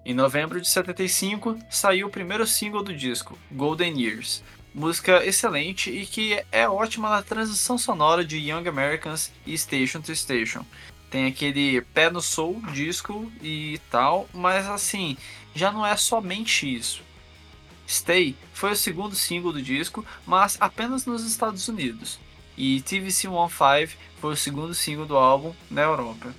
Em 0.04 0.14
novembro 0.14 0.60
de 0.60 0.68
75, 0.68 1.58
saiu 1.68 2.06
o 2.06 2.10
primeiro 2.10 2.46
single 2.46 2.82
do 2.82 2.96
disco, 2.96 3.38
Golden 3.52 4.00
Years. 4.00 4.42
Música 4.72 5.24
excelente 5.26 5.90
e 5.90 6.06
que 6.06 6.40
é 6.52 6.68
ótima 6.68 7.10
na 7.10 7.22
transição 7.22 7.76
sonora 7.76 8.24
de 8.24 8.36
Young 8.36 8.68
Americans 8.68 9.32
e 9.44 9.58
Station 9.58 10.00
to 10.00 10.14
Station. 10.14 10.64
Tem 11.10 11.26
aquele 11.26 11.80
pé 11.80 12.08
no 12.08 12.22
soul 12.22 12.62
disco 12.72 13.30
e 13.42 13.80
tal, 13.90 14.28
mas 14.32 14.68
assim, 14.68 15.16
já 15.52 15.72
não 15.72 15.84
é 15.84 15.96
somente 15.96 16.72
isso. 16.72 17.02
Stay 17.88 18.36
foi 18.52 18.70
o 18.70 18.76
segundo 18.76 19.16
single 19.16 19.52
do 19.52 19.60
disco, 19.60 20.06
mas 20.24 20.56
apenas 20.60 21.04
nos 21.04 21.24
Estados 21.24 21.66
Unidos. 21.66 22.20
E 22.56 22.80
TVC-15 22.82 23.96
foi 24.20 24.34
o 24.34 24.36
segundo 24.36 24.72
single 24.72 25.06
do 25.06 25.16
álbum 25.16 25.52
na 25.68 25.82
Europa. 25.82 26.32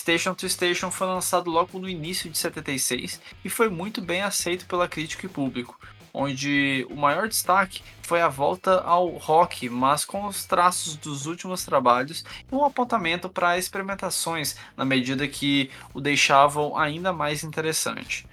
Station 0.00 0.34
to 0.34 0.48
Station 0.48 0.90
foi 0.90 1.06
lançado 1.06 1.50
logo 1.50 1.78
no 1.78 1.88
início 1.88 2.30
de 2.30 2.38
76 2.38 3.20
e 3.44 3.50
foi 3.50 3.68
muito 3.68 4.00
bem 4.00 4.22
aceito 4.22 4.64
pela 4.64 4.88
crítica 4.88 5.26
e 5.26 5.28
público, 5.28 5.78
onde 6.12 6.86
o 6.90 6.96
maior 6.96 7.28
destaque 7.28 7.82
foi 8.02 8.20
a 8.20 8.28
volta 8.28 8.80
ao 8.80 9.08
rock, 9.10 9.68
mas 9.68 10.04
com 10.04 10.26
os 10.26 10.44
traços 10.44 10.96
dos 10.96 11.26
últimos 11.26 11.64
trabalhos 11.64 12.24
e 12.50 12.54
um 12.54 12.64
apontamento 12.64 13.28
para 13.28 13.58
experimentações 13.58 14.56
na 14.76 14.84
medida 14.84 15.28
que 15.28 15.70
o 15.94 16.00
deixavam 16.00 16.76
ainda 16.76 17.12
mais 17.12 17.44
interessante. 17.44 18.26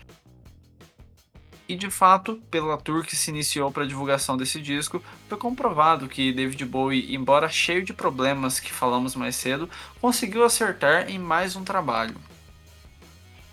E 1.70 1.76
de 1.76 1.90
fato, 1.92 2.42
pela 2.50 2.78
tour 2.78 3.04
que 3.04 3.16
se 3.16 3.30
iniciou 3.30 3.70
para 3.70 3.84
a 3.84 3.88
divulgação 3.88 4.38
desse 4.38 4.62
disco, 4.62 5.04
foi 5.28 5.38
comprovado 5.38 6.08
que 6.08 6.32
David 6.32 6.64
Bowie, 6.64 7.14
embora 7.14 7.50
cheio 7.50 7.84
de 7.84 7.94
problemas 7.94 8.60
que 8.60 8.72
falamos 8.72 9.16
mais 9.16 9.36
cedo, 9.36 9.70
conseguiu 10.00 10.46
acertar 10.46 11.10
em 11.10 11.20
mais 11.20 11.58
um 11.58 11.66
trabalho. 11.66 12.16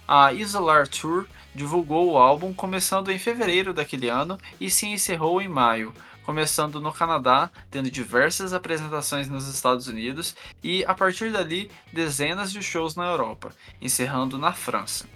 A 0.06 0.32
Isolar 0.32 0.86
Tour 0.86 1.26
divulgou 1.54 2.10
o 2.10 2.18
álbum 2.18 2.52
começando 2.52 3.10
em 3.10 3.18
fevereiro 3.18 3.72
daquele 3.72 4.08
ano 4.08 4.38
e 4.60 4.70
se 4.70 4.86
encerrou 4.86 5.40
em 5.40 5.48
maio, 5.48 5.94
começando 6.24 6.80
no 6.80 6.92
Canadá, 6.92 7.50
tendo 7.70 7.90
diversas 7.90 8.52
apresentações 8.52 9.28
nos 9.28 9.46
Estados 9.46 9.86
Unidos 9.86 10.34
e, 10.62 10.84
a 10.86 10.94
partir 10.94 11.30
dali, 11.30 11.70
dezenas 11.92 12.50
de 12.50 12.62
shows 12.62 12.96
na 12.96 13.06
Europa, 13.06 13.54
encerrando 13.80 14.38
na 14.38 14.52
França. 14.52 15.06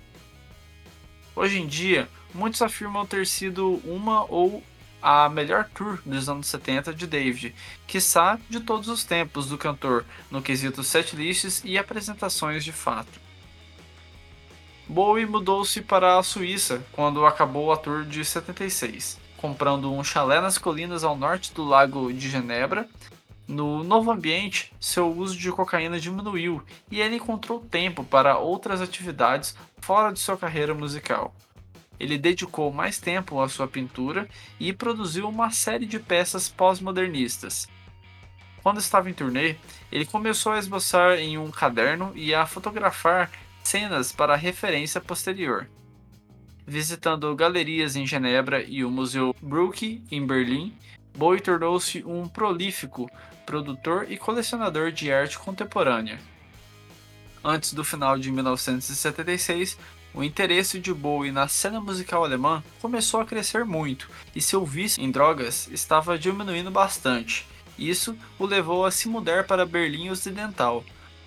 Hoje 1.35 1.61
em 1.61 1.67
dia, 1.67 2.09
muitos 2.35 2.61
afirmam 2.63 3.07
ter 3.07 3.27
sido 3.27 3.81
uma 3.85 4.25
ou 4.31 4.63
a 5.01 5.29
melhor 5.29 5.69
tour 5.73 6.01
dos 6.05 6.29
anos 6.29 6.49
70 6.49 6.93
de 6.93 7.07
David, 7.07 7.55
quiçá 7.87 8.39
de 8.51 8.61
todos 8.61 8.89
os 8.89 9.05
tempos 9.05 9.47
do 9.47 9.57
cantor, 9.57 10.05
no 10.31 10.43
quesito 10.43 10.83
setlists 10.83 11.63
e 11.65 11.79
apresentações 11.79 12.65
de 12.65 12.73
fato. 12.73 13.28
Bowie 14.89 15.27
mudou-se 15.27 15.83
para 15.83 16.19
a 16.19 16.23
Suíça 16.23 16.83
quando 16.93 17.27
acabou 17.27 17.73
a 17.73 17.77
tour 17.77 18.05
de 18.05 18.25
76, 18.25 19.19
comprando 19.37 19.93
um 19.93 20.03
chalé 20.03 20.41
nas 20.41 20.57
colinas 20.57 21.05
ao 21.05 21.17
norte 21.17 21.53
do 21.53 21.65
lago 21.65 22.13
de 22.13 22.31
Genebra. 22.31 22.89
No 23.47 23.85
novo 23.85 24.11
ambiente, 24.11 24.73
seu 24.81 25.11
uso 25.11 25.37
de 25.37 25.51
cocaína 25.53 26.01
diminuiu 26.01 26.63
e 26.91 27.01
ele 27.01 27.17
encontrou 27.17 27.61
tempo 27.61 28.03
para 28.05 28.39
outras 28.39 28.81
atividades 28.81 29.55
fora 29.81 30.13
de 30.13 30.19
sua 30.19 30.37
carreira 30.37 30.75
musical 30.75 31.35
ele 31.99 32.17
dedicou 32.17 32.73
mais 32.73 32.99
tempo 32.99 33.41
à 33.41 33.49
sua 33.49 33.67
pintura 33.67 34.29
e 34.59 34.73
produziu 34.73 35.29
uma 35.29 35.51
série 35.51 35.87
de 35.87 35.99
peças 35.99 36.49
pós-modernistas. 36.49 37.69
Quando 38.63 38.79
estava 38.79 39.09
em 39.11 39.15
turnê, 39.15 39.57
ele 39.91 40.05
começou 40.05 40.53
a 40.53 40.59
esboçar 40.59 41.19
em 41.19 41.39
um 41.39 41.51
caderno 41.51 42.13
e 42.15 42.35
a 42.35 42.47
fotografar 42.47 43.31
cenas 43.69 44.13
para 44.13 44.35
referência 44.35 44.99
posterior. 44.99 45.69
Visitando 46.67 47.35
galerias 47.37 47.97
em 47.97 48.07
Genebra 48.07 48.63
e 48.63 48.83
o 48.83 48.91
Museu 48.91 49.35
Brücke 49.43 50.03
em 50.11 50.27
Berlim, 50.27 50.75
Bowie 51.15 51.41
tornou-se 51.41 52.03
um 52.05 52.27
prolífico 52.27 53.11
produtor 53.45 54.11
e 54.11 54.17
colecionador 54.17 54.91
de 54.91 55.13
arte 55.13 55.39
contemporânea. 55.39 56.19
Antes 57.45 57.75
do 57.75 57.85
final 57.85 58.19
de 58.19 58.31
1976, 58.31 59.79
o 60.15 60.25
interesse 60.25 60.79
de 60.79 60.95
Bowie 60.95 61.31
na 61.31 61.47
cena 61.47 61.79
musical 61.79 62.25
alemã 62.25 62.65
começou 62.81 63.21
a 63.21 63.27
crescer 63.27 63.67
muito 63.67 64.09
e 64.35 64.41
seu 64.41 64.65
vício 64.65 65.03
em 65.03 65.11
drogas 65.11 65.69
estava 65.71 66.19
diminuindo 66.19 66.71
bastante. 66.71 67.47
Isso 67.79 68.17
o 68.39 68.47
levou 68.47 68.87
a 68.87 68.91
se 68.91 69.09
mudar 69.09 69.47
para 69.47 69.67
Berlim 69.67 70.09
Ocidental, 70.09 70.83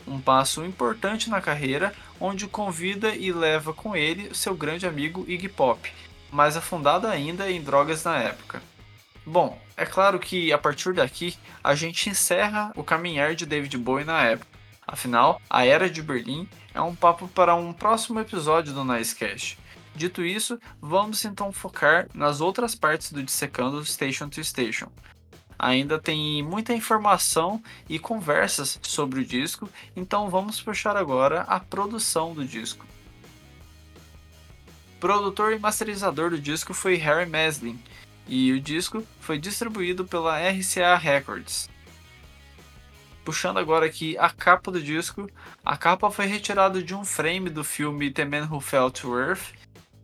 um 0.08 0.20
passo 0.20 0.66
importante 0.66 1.30
na 1.30 1.40
carreira, 1.40 1.94
onde 2.22 2.48
convida 2.48 3.16
e 3.16 3.34
leva 3.34 3.74
com 3.74 3.96
ele 3.96 4.34
seu 4.34 4.56
grande 4.56 4.86
amigo 4.86 5.26
Iggy 5.28 5.50
Pop, 5.50 5.92
mais 6.32 6.56
afundado 6.56 7.08
ainda 7.08 7.52
em 7.52 7.62
drogas 7.62 8.04
na 8.04 8.18
época. 8.20 8.62
Bom, 9.26 9.60
é 9.76 9.86
claro 9.86 10.20
que 10.20 10.54
a 10.54 10.58
partir 10.58 10.94
daqui 10.94 11.36
a 11.64 11.74
gente 11.76 12.10
encerra 12.10 12.72
o 12.76 12.84
caminhar 12.84 13.36
de 13.36 13.46
David 13.46 13.78
Bowie 13.78 14.06
na 14.06 14.24
época. 14.24 14.48
Afinal, 14.88 15.42
a 15.50 15.66
Era 15.66 15.90
de 15.90 16.02
Berlim 16.02 16.48
é 16.74 16.82
um 16.82 16.96
papo 16.96 17.28
para 17.28 17.56
um 17.56 17.74
próximo 17.74 18.20
episódio 18.20 18.74
do 18.74 18.84
Nicecast. 18.86 19.58
Dito 19.96 20.24
isso, 20.24 20.60
vamos 20.82 21.26
então 21.26 21.52
focar 21.52 22.08
nas 22.14 22.40
outras 22.42 22.76
partes 22.76 23.12
do 23.12 23.24
Dissecando 23.24 23.84
Station 23.86 24.30
to 24.30 24.44
Station. 24.44 24.90
Ainda 25.64 26.00
tem 26.00 26.42
muita 26.42 26.74
informação 26.74 27.62
e 27.88 28.00
conversas 28.00 28.80
sobre 28.82 29.20
o 29.20 29.24
disco, 29.24 29.70
então 29.96 30.28
vamos 30.28 30.60
puxar 30.60 30.98
agora 30.98 31.42
a 31.42 31.60
produção 31.60 32.34
do 32.34 32.44
disco. 32.44 32.84
Produtor 35.00 35.54
e 35.54 35.60
masterizador 35.60 36.32
do 36.32 36.40
disco 36.40 36.74
foi 36.74 36.96
Harry 36.96 37.30
Meslin, 37.30 37.80
e 38.28 38.52
o 38.52 38.60
disco 38.60 39.06
foi 39.20 39.38
distribuído 39.38 40.04
pela 40.04 40.40
RCA 40.40 40.96
Records. 40.96 41.70
Puxando 43.24 43.60
agora 43.60 43.86
aqui 43.86 44.18
a 44.18 44.32
capa 44.32 44.72
do 44.72 44.82
disco, 44.82 45.30
a 45.64 45.78
capa 45.78 46.10
foi 46.10 46.26
retirada 46.26 46.82
de 46.82 46.96
um 46.96 47.06
frame 47.06 47.52
do 47.52 47.64
filme 47.64 48.10
The 48.10 48.26
Man 48.26 48.48
Who 48.50 48.62
Fell 48.62 48.90
to 48.90 49.16
Earth 49.16 49.54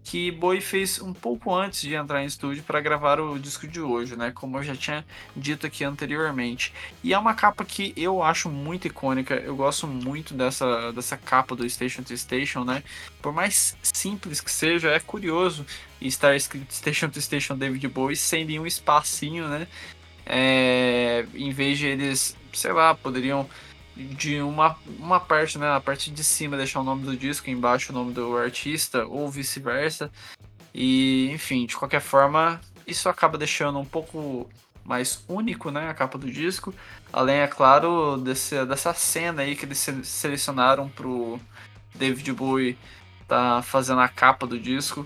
que 0.08 0.32
Bowie 0.32 0.62
fez 0.62 1.02
um 1.02 1.12
pouco 1.12 1.54
antes 1.54 1.82
de 1.82 1.94
entrar 1.94 2.24
em 2.24 2.26
estúdio 2.26 2.64
para 2.64 2.80
gravar 2.80 3.20
o 3.20 3.38
disco 3.38 3.68
de 3.68 3.82
hoje, 3.82 4.16
né? 4.16 4.32
Como 4.34 4.58
eu 4.58 4.64
já 4.64 4.74
tinha 4.74 5.06
dito 5.36 5.68
aqui 5.68 5.84
anteriormente. 5.84 6.74
E 7.04 7.14
é 7.14 7.20
uma 7.20 7.34
capa 7.34 7.66
que 7.66 7.94
eu 7.98 8.24
acho 8.24 8.48
muito 8.48 8.88
icônica. 8.88 9.36
Eu 9.36 9.58
gosto 9.58 9.86
muito 9.86 10.34
dessa, 10.34 10.94
dessa 10.94 11.18
capa 11.18 11.58
do 11.58 11.70
Station 11.70 12.04
to 12.04 12.18
Station, 12.18 12.64
né? 12.64 12.84
Por 13.22 13.34
mais 13.34 13.76
simples 13.84 14.40
que 14.40 14.50
seja, 14.50 14.92
é 14.92 15.00
curioso 15.02 15.66
estar 16.00 16.34
escrito 16.38 16.74
Station 16.74 17.10
to 17.10 17.20
Station 17.20 17.58
David 17.58 17.86
Bowie 17.90 18.16
sem 18.16 18.46
nenhum 18.46 18.66
espacinho, 18.66 19.46
né? 19.50 19.68
É, 20.26 21.26
em 21.36 21.52
vez 21.52 21.78
de 21.80 21.86
eles, 21.86 22.38
sei 22.54 22.72
lá, 22.72 22.96
poderiam 22.96 23.46
de 23.98 24.42
uma, 24.42 24.78
uma 25.00 25.20
parte, 25.20 25.58
né? 25.58 25.70
A 25.76 25.80
parte 25.80 26.12
de 26.12 26.24
cima 26.24 26.58
deixar 26.58 26.80
o 26.80 26.84
nome 26.84 27.04
do 27.04 27.18
disco, 27.18 27.50
embaixo 27.50 27.92
o 27.92 27.96
nome 27.96 28.14
do 28.14 28.38
artista, 28.38 29.06
ou 29.06 29.30
vice-versa. 29.30 30.12
E, 30.74 31.30
enfim, 31.32 31.66
de 31.66 31.76
qualquer 31.76 32.02
forma, 32.02 32.62
isso 32.86 33.10
acaba 33.10 33.38
deixando 33.38 33.80
um 33.80 33.86
pouco 33.86 34.50
mais 34.86 35.24
único, 35.28 35.72
né? 35.72 35.90
A 35.90 35.94
capa 35.94 36.18
do 36.18 36.32
disco. 36.32 36.74
Além, 37.12 37.38
é 37.38 37.48
claro, 37.48 38.18
desse, 38.18 38.64
dessa 38.66 38.94
cena 38.94 39.42
aí 39.42 39.56
que 39.56 39.66
eles 39.66 39.86
selecionaram 40.04 40.88
pro 40.90 41.40
David 41.96 42.32
Bowie 42.34 42.78
tá 43.28 43.62
fazendo 43.62 44.00
a 44.00 44.08
capa 44.08 44.48
do 44.48 44.58
disco. 44.58 45.06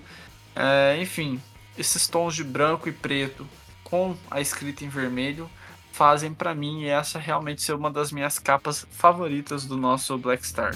É, 0.54 0.96
enfim, 1.00 1.40
esses 1.76 2.06
tons 2.06 2.34
de 2.34 2.44
branco 2.44 2.88
e 2.88 2.92
preto 2.92 3.48
com 3.82 4.16
a 4.30 4.40
escrita 4.40 4.84
em 4.84 4.88
vermelho 4.88 5.50
fazem 5.92 6.32
para 6.32 6.54
mim 6.54 6.84
essa 6.84 7.18
realmente 7.18 7.62
ser 7.62 7.74
uma 7.74 7.90
das 7.90 8.10
minhas 8.10 8.38
capas 8.38 8.86
favoritas 8.90 9.66
do 9.66 9.76
nosso 9.76 10.16
Black 10.18 10.44
Star. 10.46 10.72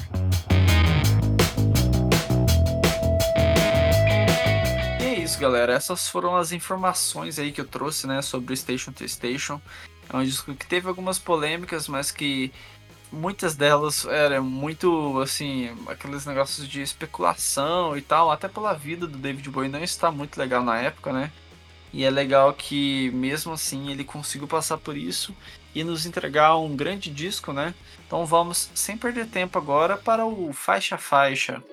E 5.00 5.04
é 5.04 5.14
isso, 5.18 5.38
galera. 5.40 5.73
Essas 5.73 6.08
foram 6.08 6.37
as 6.37 6.52
informações 6.52 7.38
aí 7.38 7.50
que 7.50 7.61
eu 7.61 7.66
trouxe, 7.66 8.06
né, 8.06 8.20
sobre 8.23 8.54
Station 8.54 8.92
to 8.92 9.08
Station. 9.08 9.61
É 10.12 10.16
um 10.16 10.23
disco 10.23 10.54
que 10.54 10.66
teve 10.66 10.87
algumas 10.87 11.18
polêmicas, 11.18 11.88
mas 11.88 12.11
que 12.11 12.52
muitas 13.11 13.55
delas 13.55 14.05
eram 14.05 14.44
muito 14.44 15.20
assim, 15.20 15.74
aqueles 15.88 16.26
negócios 16.26 16.68
de 16.68 16.83
especulação 16.83 17.96
e 17.96 18.02
tal, 18.02 18.31
até 18.31 18.48
pela 18.48 18.74
vida 18.74 19.07
do 19.07 19.16
David 19.16 19.48
Bowie 19.50 19.68
não 19.68 19.83
está 19.83 20.11
muito 20.11 20.37
legal 20.38 20.62
na 20.62 20.79
época, 20.79 21.12
né? 21.12 21.33
E 21.96 22.04
é 22.04 22.11
legal 22.11 22.52
que, 22.52 23.11
mesmo 23.12 23.54
assim, 23.54 23.90
ele 23.90 24.04
conseguiu 24.04 24.46
passar 24.46 24.76
por 24.76 24.94
isso 24.94 25.35
e 25.74 25.82
nos 25.82 26.04
entregar 26.04 26.54
um 26.59 26.76
grande 26.76 27.09
disco, 27.09 27.54
né? 27.54 27.74
Então 28.06 28.26
vamos, 28.26 28.70
sem 28.74 28.98
perder 28.98 29.28
tempo 29.28 29.56
agora, 29.56 29.96
para 29.96 30.26
o 30.26 30.52
Faixa 30.52 30.98
Faixa. 30.98 31.64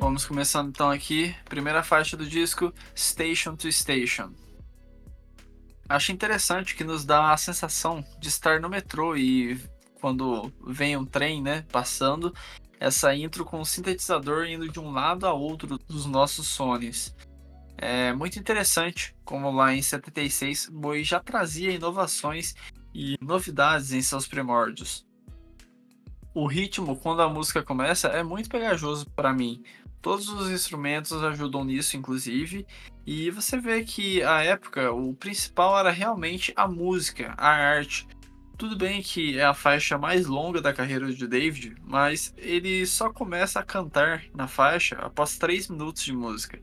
Vamos 0.00 0.24
começando 0.24 0.70
então 0.70 0.90
aqui, 0.90 1.36
primeira 1.44 1.82
faixa 1.82 2.16
do 2.16 2.24
disco, 2.24 2.72
Station 2.96 3.54
to 3.54 3.70
Station. 3.70 4.30
Acho 5.86 6.10
interessante 6.10 6.74
que 6.74 6.84
nos 6.84 7.04
dá 7.04 7.34
a 7.34 7.36
sensação 7.36 8.02
de 8.18 8.28
estar 8.28 8.60
no 8.60 8.70
metrô 8.70 9.14
e 9.14 9.60
quando 10.00 10.52
vem 10.66 10.96
um 10.96 11.04
trem, 11.04 11.42
né, 11.42 11.64
passando, 11.70 12.34
essa 12.80 13.14
intro 13.14 13.44
com 13.44 13.60
o 13.60 13.66
sintetizador 13.66 14.46
indo 14.46 14.68
de 14.68 14.78
um 14.78 14.90
lado 14.90 15.26
a 15.26 15.32
outro 15.32 15.78
dos 15.78 16.06
nossos 16.06 16.46
sones. 16.46 17.14
É 17.76 18.12
muito 18.12 18.38
interessante 18.38 19.14
como 19.24 19.50
lá 19.50 19.74
em 19.74 19.82
76 19.82 20.68
Boi 20.68 21.04
já 21.04 21.20
trazia 21.20 21.70
inovações 21.70 22.54
e 22.94 23.16
novidades 23.20 23.92
em 23.92 24.02
seus 24.02 24.26
primórdios. 24.26 25.06
O 26.34 26.46
ritmo, 26.46 26.96
quando 26.96 27.22
a 27.22 27.28
música 27.28 27.62
começa, 27.62 28.08
é 28.08 28.22
muito 28.22 28.48
pegajoso 28.48 29.08
para 29.10 29.32
mim. 29.32 29.62
Todos 30.00 30.28
os 30.28 30.50
instrumentos 30.50 31.12
ajudam 31.24 31.64
nisso, 31.64 31.96
inclusive, 31.96 32.66
e 33.04 33.30
você 33.30 33.60
vê 33.60 33.82
que 33.82 34.22
a 34.22 34.42
época 34.44 34.92
o 34.92 35.14
principal 35.14 35.76
era 35.78 35.90
realmente 35.90 36.52
a 36.54 36.68
música, 36.68 37.34
a 37.36 37.48
arte, 37.48 38.06
tudo 38.58 38.76
bem 38.76 39.00
que 39.00 39.38
é 39.38 39.44
a 39.44 39.54
faixa 39.54 39.96
mais 39.96 40.26
longa 40.26 40.60
da 40.60 40.74
carreira 40.74 41.12
de 41.12 41.26
David, 41.28 41.76
mas 41.80 42.34
ele 42.36 42.84
só 42.86 43.08
começa 43.08 43.60
a 43.60 43.62
cantar 43.62 44.24
na 44.34 44.48
faixa 44.48 44.96
após 44.96 45.38
3 45.38 45.68
minutos 45.68 46.02
de 46.02 46.12
música. 46.12 46.60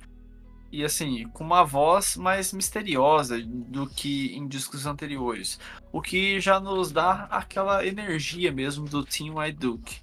E 0.70 0.84
assim, 0.84 1.26
com 1.30 1.42
uma 1.42 1.64
voz 1.64 2.18
mais 2.18 2.52
misteriosa 2.52 3.42
do 3.42 3.88
que 3.88 4.36
em 4.36 4.46
discos 4.46 4.86
anteriores, 4.86 5.58
o 5.90 6.02
que 6.02 6.38
já 6.42 6.60
nos 6.60 6.92
dá 6.92 7.30
aquela 7.32 7.86
energia 7.86 8.52
mesmo 8.52 8.86
do 8.86 9.06
Team 9.06 9.38
White 9.38 9.58
Duke. 9.58 10.02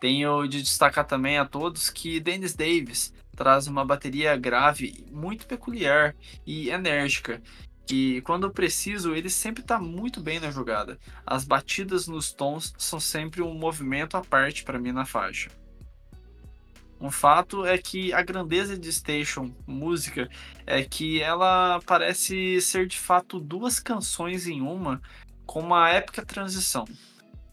Tenho 0.00 0.46
de 0.46 0.62
destacar 0.62 1.06
também 1.06 1.36
a 1.36 1.44
todos 1.44 1.90
que 1.90 2.20
Dennis 2.20 2.54
Davis 2.54 3.12
traz 3.36 3.66
uma 3.66 3.84
bateria 3.84 4.34
grave 4.36 5.04
muito 5.12 5.46
peculiar 5.46 6.16
e 6.46 6.70
enérgica, 6.70 7.42
que 7.88 8.20
quando 8.20 8.50
preciso 8.50 9.14
ele 9.14 9.30
sempre 9.30 9.62
está 9.62 9.78
muito 9.78 10.20
bem 10.20 10.38
na 10.38 10.50
jogada. 10.50 10.98
As 11.26 11.44
batidas 11.44 12.06
nos 12.06 12.30
tons 12.30 12.74
são 12.76 13.00
sempre 13.00 13.40
um 13.40 13.54
movimento 13.54 14.14
à 14.14 14.20
parte 14.20 14.62
para 14.62 14.78
mim 14.78 14.92
na 14.92 15.06
faixa. 15.06 15.48
Um 17.00 17.10
fato 17.10 17.64
é 17.64 17.78
que 17.78 18.12
a 18.12 18.20
grandeza 18.20 18.76
de 18.76 18.92
Station 18.92 19.50
música 19.66 20.28
é 20.66 20.82
que 20.82 21.22
ela 21.22 21.80
parece 21.86 22.60
ser 22.60 22.86
de 22.86 22.98
fato 22.98 23.40
duas 23.40 23.80
canções 23.80 24.46
em 24.46 24.60
uma, 24.60 25.00
com 25.46 25.60
uma 25.60 25.88
épica 25.88 26.26
transição 26.26 26.84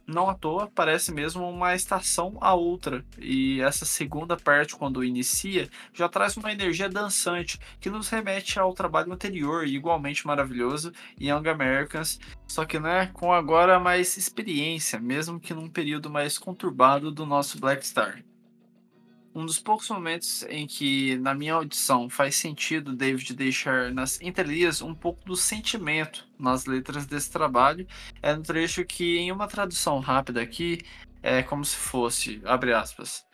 não 0.08 0.30
à 0.30 0.36
toa, 0.36 0.72
parece 0.74 1.12
mesmo 1.12 1.48
uma 1.50 1.74
estação 1.76 2.38
a 2.42 2.54
outra. 2.54 3.04
E 3.20 3.62
essa 3.62 3.86
segunda 3.86 4.38
parte, 4.38 4.76
quando 4.76 5.04
inicia, 5.04 5.70
já 5.94 6.08
traz 6.08 6.38
uma 6.38 6.52
energia 6.52 6.90
dançante 6.90 7.60
que 7.80 7.90
nos 7.90 8.10
remete 8.10 8.60
ao 8.60 8.74
trabalho 8.74 9.12
anterior, 9.12 9.68
igualmente 9.68 10.26
maravilhoso, 10.28 10.92
Young 11.20 11.48
Americans, 11.50 12.20
só 12.48 12.66
que 12.66 12.80
né, 12.80 13.08
com 13.14 13.34
agora 13.34 13.80
mais 13.80 14.18
experiência, 14.18 15.00
mesmo 15.00 15.40
que 15.40 15.54
num 15.54 15.70
período 15.70 16.10
mais 16.10 16.38
conturbado 16.38 17.12
do 17.12 17.26
nosso 17.26 17.60
Black 17.60 17.86
Star. 17.86 18.24
Um 19.36 19.46
dos 19.46 19.60
poucos 19.60 19.90
momentos 19.90 20.44
em 20.44 20.66
que, 20.66 21.18
na 21.18 21.34
minha 21.34 21.56
audição, 21.56 22.10
faz 22.10 22.38
sentido 22.38 22.96
David 22.96 23.34
deixar 23.34 23.92
nas 23.92 24.22
entrelinhas 24.22 24.82
um 24.82 24.96
pouco 24.96 25.26
do 25.26 25.36
sentimento 25.36 26.26
nas 26.40 26.66
letras 26.66 27.06
desse 27.06 27.30
trabalho 27.30 27.86
é 28.22 28.34
no 28.34 28.42
trecho 28.42 28.86
que, 28.86 29.18
em 29.18 29.34
uma 29.34 29.46
tradução 29.46 30.00
rápida 30.00 30.42
aqui, 30.42 30.80
é 31.22 31.44
como 31.44 31.66
se 31.66 31.76
fosse, 31.76 32.42
abre 32.46 32.74
aspas, 32.74 33.26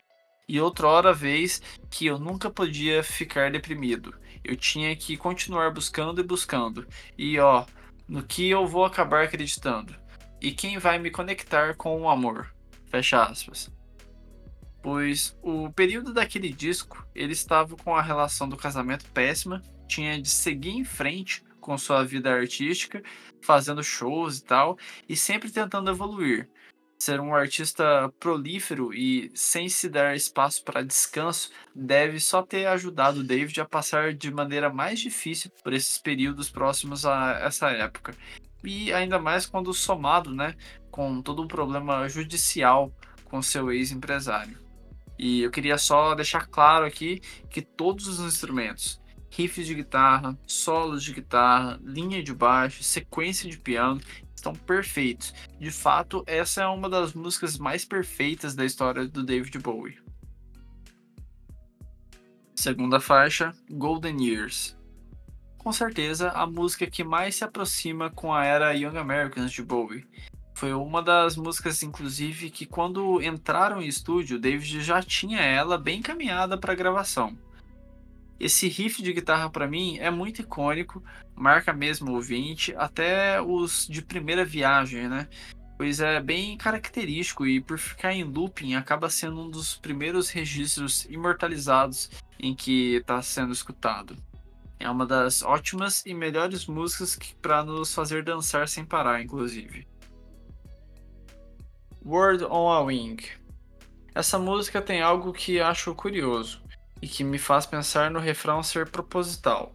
e 0.49 0.59
outrora 0.59 1.13
vez 1.13 1.61
que 1.91 2.07
eu 2.07 2.17
nunca 2.17 2.49
podia 2.49 3.03
ficar 3.03 3.51
deprimido. 3.51 4.15
Eu 4.43 4.55
tinha 4.55 4.95
que 4.95 5.15
continuar 5.15 5.69
buscando 5.71 6.19
e 6.19 6.23
buscando. 6.23 6.87
E 7.15 7.37
ó, 7.37 7.63
no 8.07 8.23
que 8.23 8.49
eu 8.49 8.65
vou 8.65 8.85
acabar 8.85 9.25
acreditando? 9.25 9.95
E 10.41 10.51
quem 10.51 10.79
vai 10.79 10.97
me 10.97 11.11
conectar 11.11 11.75
com 11.75 12.01
o 12.01 12.09
amor? 12.09 12.51
Fecha 12.89 13.23
aspas 13.23 13.71
pois 14.81 15.37
o 15.41 15.71
período 15.71 16.13
daquele 16.13 16.51
disco 16.51 17.05
ele 17.13 17.33
estava 17.33 17.75
com 17.75 17.95
a 17.95 18.01
relação 18.01 18.47
do 18.47 18.57
casamento 18.57 19.05
péssima, 19.11 19.61
tinha 19.87 20.21
de 20.21 20.29
seguir 20.29 20.71
em 20.71 20.83
frente 20.83 21.43
com 21.59 21.77
sua 21.77 22.03
vida 22.03 22.33
artística, 22.33 23.01
fazendo 23.41 23.83
shows 23.83 24.39
e 24.39 24.43
tal, 24.43 24.77
e 25.07 25.15
sempre 25.15 25.51
tentando 25.51 25.91
evoluir. 25.91 26.49
Ser 26.99 27.19
um 27.19 27.33
artista 27.33 28.11
prolífero 28.19 28.93
e 28.93 29.31
sem 29.33 29.67
se 29.67 29.89
dar 29.89 30.15
espaço 30.15 30.63
para 30.63 30.83
descanso 30.83 31.49
deve 31.73 32.19
só 32.19 32.43
ter 32.43 32.67
ajudado 32.67 33.23
David 33.23 33.59
a 33.59 33.65
passar 33.65 34.13
de 34.13 34.31
maneira 34.31 34.71
mais 34.71 34.99
difícil 34.99 35.51
por 35.63 35.73
esses 35.73 35.97
períodos 35.97 36.49
próximos 36.49 37.05
a 37.05 37.39
essa 37.43 37.69
época. 37.71 38.15
E 38.63 38.93
ainda 38.93 39.17
mais 39.17 39.47
quando 39.47 39.73
somado, 39.73 40.33
né, 40.33 40.55
com 40.91 41.21
todo 41.23 41.41
um 41.41 41.47
problema 41.47 42.07
judicial 42.07 42.93
com 43.25 43.41
seu 43.41 43.71
ex-empresário. 43.71 44.70
E 45.21 45.43
eu 45.43 45.51
queria 45.51 45.77
só 45.77 46.15
deixar 46.15 46.47
claro 46.47 46.83
aqui 46.83 47.21
que 47.47 47.61
todos 47.61 48.07
os 48.07 48.19
instrumentos, 48.19 48.99
riffs 49.29 49.67
de 49.67 49.75
guitarra, 49.75 50.35
solos 50.47 51.03
de 51.03 51.13
guitarra, 51.13 51.79
linha 51.83 52.23
de 52.23 52.33
baixo, 52.33 52.83
sequência 52.83 53.47
de 53.47 53.55
piano 53.55 54.01
estão 54.35 54.55
perfeitos. 54.55 55.31
De 55.59 55.69
fato, 55.69 56.23
essa 56.25 56.63
é 56.63 56.67
uma 56.67 56.89
das 56.89 57.13
músicas 57.13 57.59
mais 57.59 57.85
perfeitas 57.85 58.55
da 58.55 58.65
história 58.65 59.07
do 59.07 59.21
David 59.21 59.59
Bowie. 59.59 59.99
Segunda 62.55 62.99
faixa, 62.99 63.53
Golden 63.69 64.19
Years. 64.25 64.75
Com 65.59 65.71
certeza, 65.71 66.31
a 66.31 66.47
música 66.47 66.87
que 66.87 67.03
mais 67.03 67.35
se 67.35 67.43
aproxima 67.43 68.09
com 68.09 68.33
a 68.33 68.43
era 68.43 68.73
Young 68.73 68.97
Americans 68.97 69.51
de 69.51 69.61
Bowie. 69.61 70.03
Foi 70.61 70.73
uma 70.73 71.01
das 71.01 71.35
músicas, 71.35 71.81
inclusive, 71.81 72.51
que 72.51 72.67
quando 72.67 73.19
entraram 73.19 73.81
em 73.81 73.87
estúdio, 73.87 74.37
David 74.37 74.83
já 74.83 75.01
tinha 75.01 75.39
ela 75.39 75.75
bem 75.75 75.97
encaminhada 75.97 76.55
para 76.55 76.75
gravação. 76.75 77.35
Esse 78.39 78.67
riff 78.67 79.01
de 79.01 79.11
guitarra 79.11 79.49
para 79.49 79.67
mim 79.67 79.97
é 79.97 80.11
muito 80.11 80.41
icônico, 80.41 81.03
marca 81.35 81.73
mesmo 81.73 82.11
o 82.11 82.13
ouvinte, 82.13 82.75
até 82.77 83.41
os 83.41 83.87
de 83.87 84.03
primeira 84.03 84.45
viagem, 84.45 85.09
né? 85.09 85.27
Pois 85.79 85.99
é 85.99 86.21
bem 86.21 86.55
característico 86.57 87.47
e 87.47 87.59
por 87.59 87.79
ficar 87.79 88.13
em 88.13 88.23
looping 88.23 88.75
acaba 88.75 89.09
sendo 89.09 89.41
um 89.41 89.49
dos 89.49 89.77
primeiros 89.77 90.29
registros 90.29 91.05
imortalizados 91.09 92.11
em 92.39 92.53
que 92.53 92.97
está 92.97 93.19
sendo 93.23 93.51
escutado. 93.51 94.15
É 94.79 94.87
uma 94.87 95.07
das 95.07 95.41
ótimas 95.41 96.05
e 96.05 96.13
melhores 96.13 96.67
músicas 96.67 97.17
para 97.41 97.63
nos 97.63 97.95
fazer 97.95 98.23
dançar 98.23 98.69
sem 98.69 98.85
parar, 98.85 99.23
inclusive. 99.23 99.87
Word 102.03 102.43
on 102.45 102.71
a 102.73 102.81
Wing. 102.81 103.17
Essa 104.15 104.39
música 104.39 104.81
tem 104.81 105.01
algo 105.01 105.31
que 105.31 105.59
acho 105.59 105.93
curioso 105.93 106.59
e 106.99 107.07
que 107.07 107.23
me 107.23 107.37
faz 107.37 107.67
pensar 107.67 108.09
no 108.09 108.19
refrão 108.19 108.63
ser 108.63 108.89
proposital. 108.89 109.71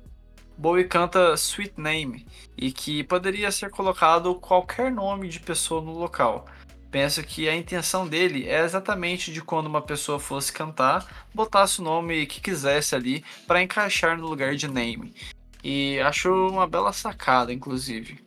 Bowie 0.59 0.89
canta 0.89 1.35
Sweet 1.35 1.75
Name 1.81 2.27
e 2.57 2.73
que 2.73 3.05
poderia 3.05 3.53
ser 3.53 3.71
colocado 3.71 4.35
qualquer 4.35 4.91
nome 4.91 5.29
de 5.29 5.39
pessoa 5.39 5.81
no 5.81 5.93
local. 5.93 6.47
Penso 6.91 7.23
que 7.23 7.49
a 7.49 7.55
intenção 7.55 8.09
dele 8.09 8.49
é 8.49 8.65
exatamente 8.65 9.33
de 9.33 9.41
quando 9.41 9.67
uma 9.67 9.83
pessoa 9.83 10.19
fosse 10.19 10.53
cantar, 10.53 11.29
botasse 11.33 11.81
o 11.81 11.85
nome 11.85 12.27
que 12.27 12.41
quisesse 12.41 12.97
ali 12.97 13.25
para 13.47 13.62
encaixar 13.62 14.19
no 14.19 14.27
lugar 14.27 14.57
de 14.57 14.67
name. 14.67 15.15
E 15.62 16.01
acho 16.01 16.33
uma 16.49 16.67
bela 16.67 16.93
sacada, 16.93 17.53
inclusive. 17.53 18.26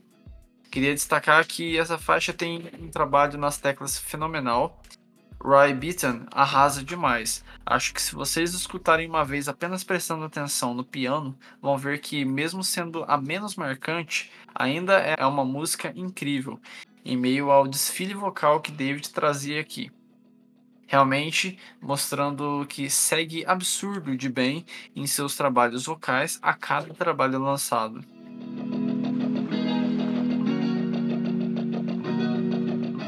Queria 0.70 0.94
destacar 0.94 1.46
que 1.48 1.78
essa 1.78 1.98
faixa 1.98 2.32
tem 2.32 2.70
um 2.80 2.90
trabalho 2.90 3.38
nas 3.38 3.58
teclas 3.58 3.98
fenomenal 3.98 4.80
Roy 5.42 5.74
Beaton 5.74 6.26
arrasa 6.32 6.84
demais. 6.84 7.46
Acho 7.66 7.94
que 7.94 8.02
se 8.02 8.14
vocês 8.14 8.54
escutarem 8.54 9.08
uma 9.08 9.24
vez 9.24 9.48
apenas 9.48 9.86
prestando 9.86 10.26
atenção 10.26 10.74
no 10.74 10.84
piano, 10.84 11.38
vão 11.62 11.78
ver 11.78 12.00
que, 12.00 12.26
mesmo 12.26 12.62
sendo 12.62 13.06
a 13.08 13.18
menos 13.18 13.56
marcante, 13.56 14.30
ainda 14.54 14.98
é 14.98 15.26
uma 15.26 15.46
música 15.46 15.94
incrível, 15.96 16.60
em 17.06 17.16
meio 17.16 17.52
ao 17.52 17.68
desfile 17.68 18.14
vocal 18.14 18.60
que 18.60 18.72
David 18.72 19.10
trazia 19.12 19.62
aqui. 19.62 19.90
Realmente 20.86 21.58
mostrando 21.82 22.66
que 22.68 22.90
segue 22.90 23.46
absurdo 23.46 24.18
de 24.18 24.28
bem 24.28 24.66
em 24.94 25.08
seus 25.08 25.38
trabalhos 25.38 25.86
vocais 25.86 26.38
a 26.42 26.54
cada 26.54 26.94
trabalho 26.94 27.40
lançado. 27.40 28.04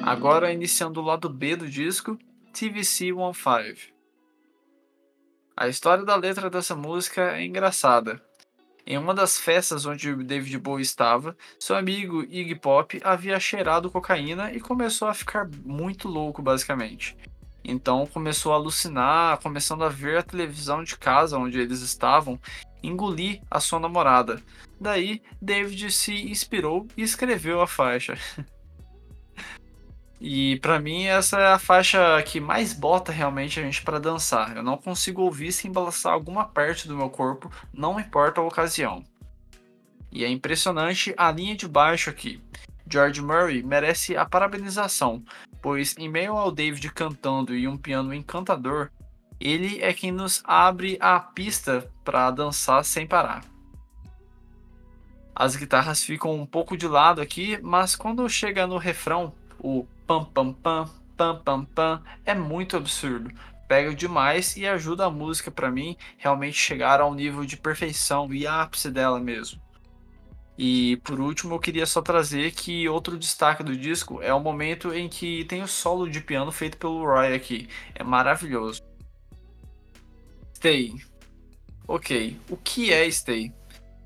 Agora 0.03 0.51
iniciando 0.51 0.99
o 0.99 1.03
lado 1.03 1.29
B 1.29 1.55
do 1.55 1.69
disco, 1.69 2.17
TVC 2.51 3.11
15. 3.13 3.93
A 5.55 5.67
história 5.67 6.03
da 6.03 6.15
letra 6.15 6.49
dessa 6.49 6.75
música 6.75 7.37
é 7.37 7.45
engraçada. 7.45 8.19
Em 8.85 8.97
uma 8.97 9.13
das 9.13 9.37
festas 9.37 9.85
onde 9.85 10.15
David 10.23 10.57
Bowie 10.57 10.81
estava, 10.81 11.37
seu 11.59 11.75
amigo 11.75 12.23
Iggy 12.23 12.55
Pop 12.55 12.99
havia 13.03 13.39
cheirado 13.39 13.91
cocaína 13.91 14.51
e 14.51 14.59
começou 14.59 15.07
a 15.07 15.13
ficar 15.13 15.47
muito 15.63 16.07
louco, 16.07 16.41
basicamente. 16.41 17.15
Então 17.63 18.07
começou 18.07 18.53
a 18.53 18.55
alucinar, 18.55 19.39
começando 19.39 19.83
a 19.83 19.89
ver 19.89 20.17
a 20.17 20.23
televisão 20.23 20.83
de 20.83 20.97
casa 20.97 21.37
onde 21.37 21.59
eles 21.59 21.81
estavam, 21.81 22.39
engolir 22.81 23.39
a 23.51 23.59
sua 23.59 23.79
namorada. 23.79 24.41
Daí, 24.79 25.21
David 25.39 25.91
se 25.91 26.11
inspirou 26.29 26.87
e 26.97 27.03
escreveu 27.03 27.61
a 27.61 27.67
faixa. 27.67 28.17
E 30.23 30.59
para 30.59 30.79
mim 30.79 31.05
essa 31.05 31.39
é 31.39 31.47
a 31.47 31.57
faixa 31.57 32.21
que 32.21 32.39
mais 32.39 32.73
bota 32.73 33.11
realmente 33.11 33.59
a 33.59 33.63
gente 33.63 33.81
para 33.81 33.99
dançar. 33.99 34.55
Eu 34.55 34.61
não 34.61 34.77
consigo 34.77 35.23
ouvir 35.23 35.51
sem 35.51 35.71
balançar 35.71 36.13
alguma 36.13 36.45
parte 36.45 36.87
do 36.87 36.95
meu 36.95 37.09
corpo, 37.09 37.51
não 37.73 37.99
importa 37.99 38.39
a 38.39 38.43
ocasião. 38.43 39.03
E 40.11 40.23
é 40.23 40.29
impressionante 40.29 41.11
a 41.17 41.31
linha 41.31 41.55
de 41.55 41.67
baixo 41.67 42.11
aqui. 42.11 42.39
George 42.87 43.19
Murray 43.19 43.63
merece 43.63 44.15
a 44.15 44.23
parabenização, 44.23 45.23
pois 45.59 45.95
em 45.97 46.07
meio 46.07 46.37
ao 46.37 46.51
David 46.51 46.91
cantando 46.91 47.55
e 47.55 47.67
um 47.67 47.77
piano 47.77 48.13
encantador, 48.13 48.91
ele 49.39 49.81
é 49.81 49.91
quem 49.91 50.11
nos 50.11 50.43
abre 50.45 50.97
a 51.01 51.19
pista 51.19 51.89
para 52.03 52.29
dançar 52.29 52.85
sem 52.85 53.07
parar. 53.07 53.43
As 55.33 55.55
guitarras 55.55 56.03
ficam 56.03 56.35
um 56.35 56.45
pouco 56.45 56.77
de 56.77 56.87
lado 56.87 57.21
aqui, 57.21 57.57
mas 57.63 57.95
quando 57.95 58.29
chega 58.29 58.67
no 58.67 58.77
refrão, 58.77 59.33
o 59.63 59.85
pam 60.07 60.25
pam 60.25 60.53
pam 60.53 60.89
pam 61.15 61.37
pam 61.43 61.65
pam 61.65 62.03
é 62.25 62.33
muito 62.33 62.75
absurdo. 62.75 63.31
Pega 63.67 63.95
demais 63.95 64.57
e 64.57 64.67
ajuda 64.67 65.05
a 65.05 65.09
música 65.09 65.49
para 65.49 65.71
mim 65.71 65.95
realmente 66.17 66.57
chegar 66.57 66.99
ao 66.99 67.13
nível 67.13 67.45
de 67.45 67.55
perfeição 67.55 68.33
e 68.33 68.45
ápice 68.45 68.91
dela 68.91 69.19
mesmo. 69.19 69.61
E 70.57 70.97
por 70.97 71.19
último, 71.19 71.55
eu 71.55 71.59
queria 71.59 71.85
só 71.85 72.01
trazer 72.01 72.51
que 72.51 72.87
outro 72.89 73.17
destaque 73.17 73.63
do 73.63 73.75
disco 73.75 74.21
é 74.21 74.33
o 74.33 74.39
momento 74.39 74.93
em 74.93 75.07
que 75.07 75.45
tem 75.45 75.63
o 75.63 75.67
solo 75.67 76.09
de 76.09 76.19
piano 76.19 76.51
feito 76.51 76.77
pelo 76.77 77.05
Roy 77.05 77.33
aqui. 77.33 77.69
É 77.95 78.03
maravilhoso. 78.03 78.81
Stay. 80.55 80.93
Ok, 81.87 82.37
o 82.49 82.57
que 82.57 82.91
é 82.91 83.09
Stay? 83.09 83.51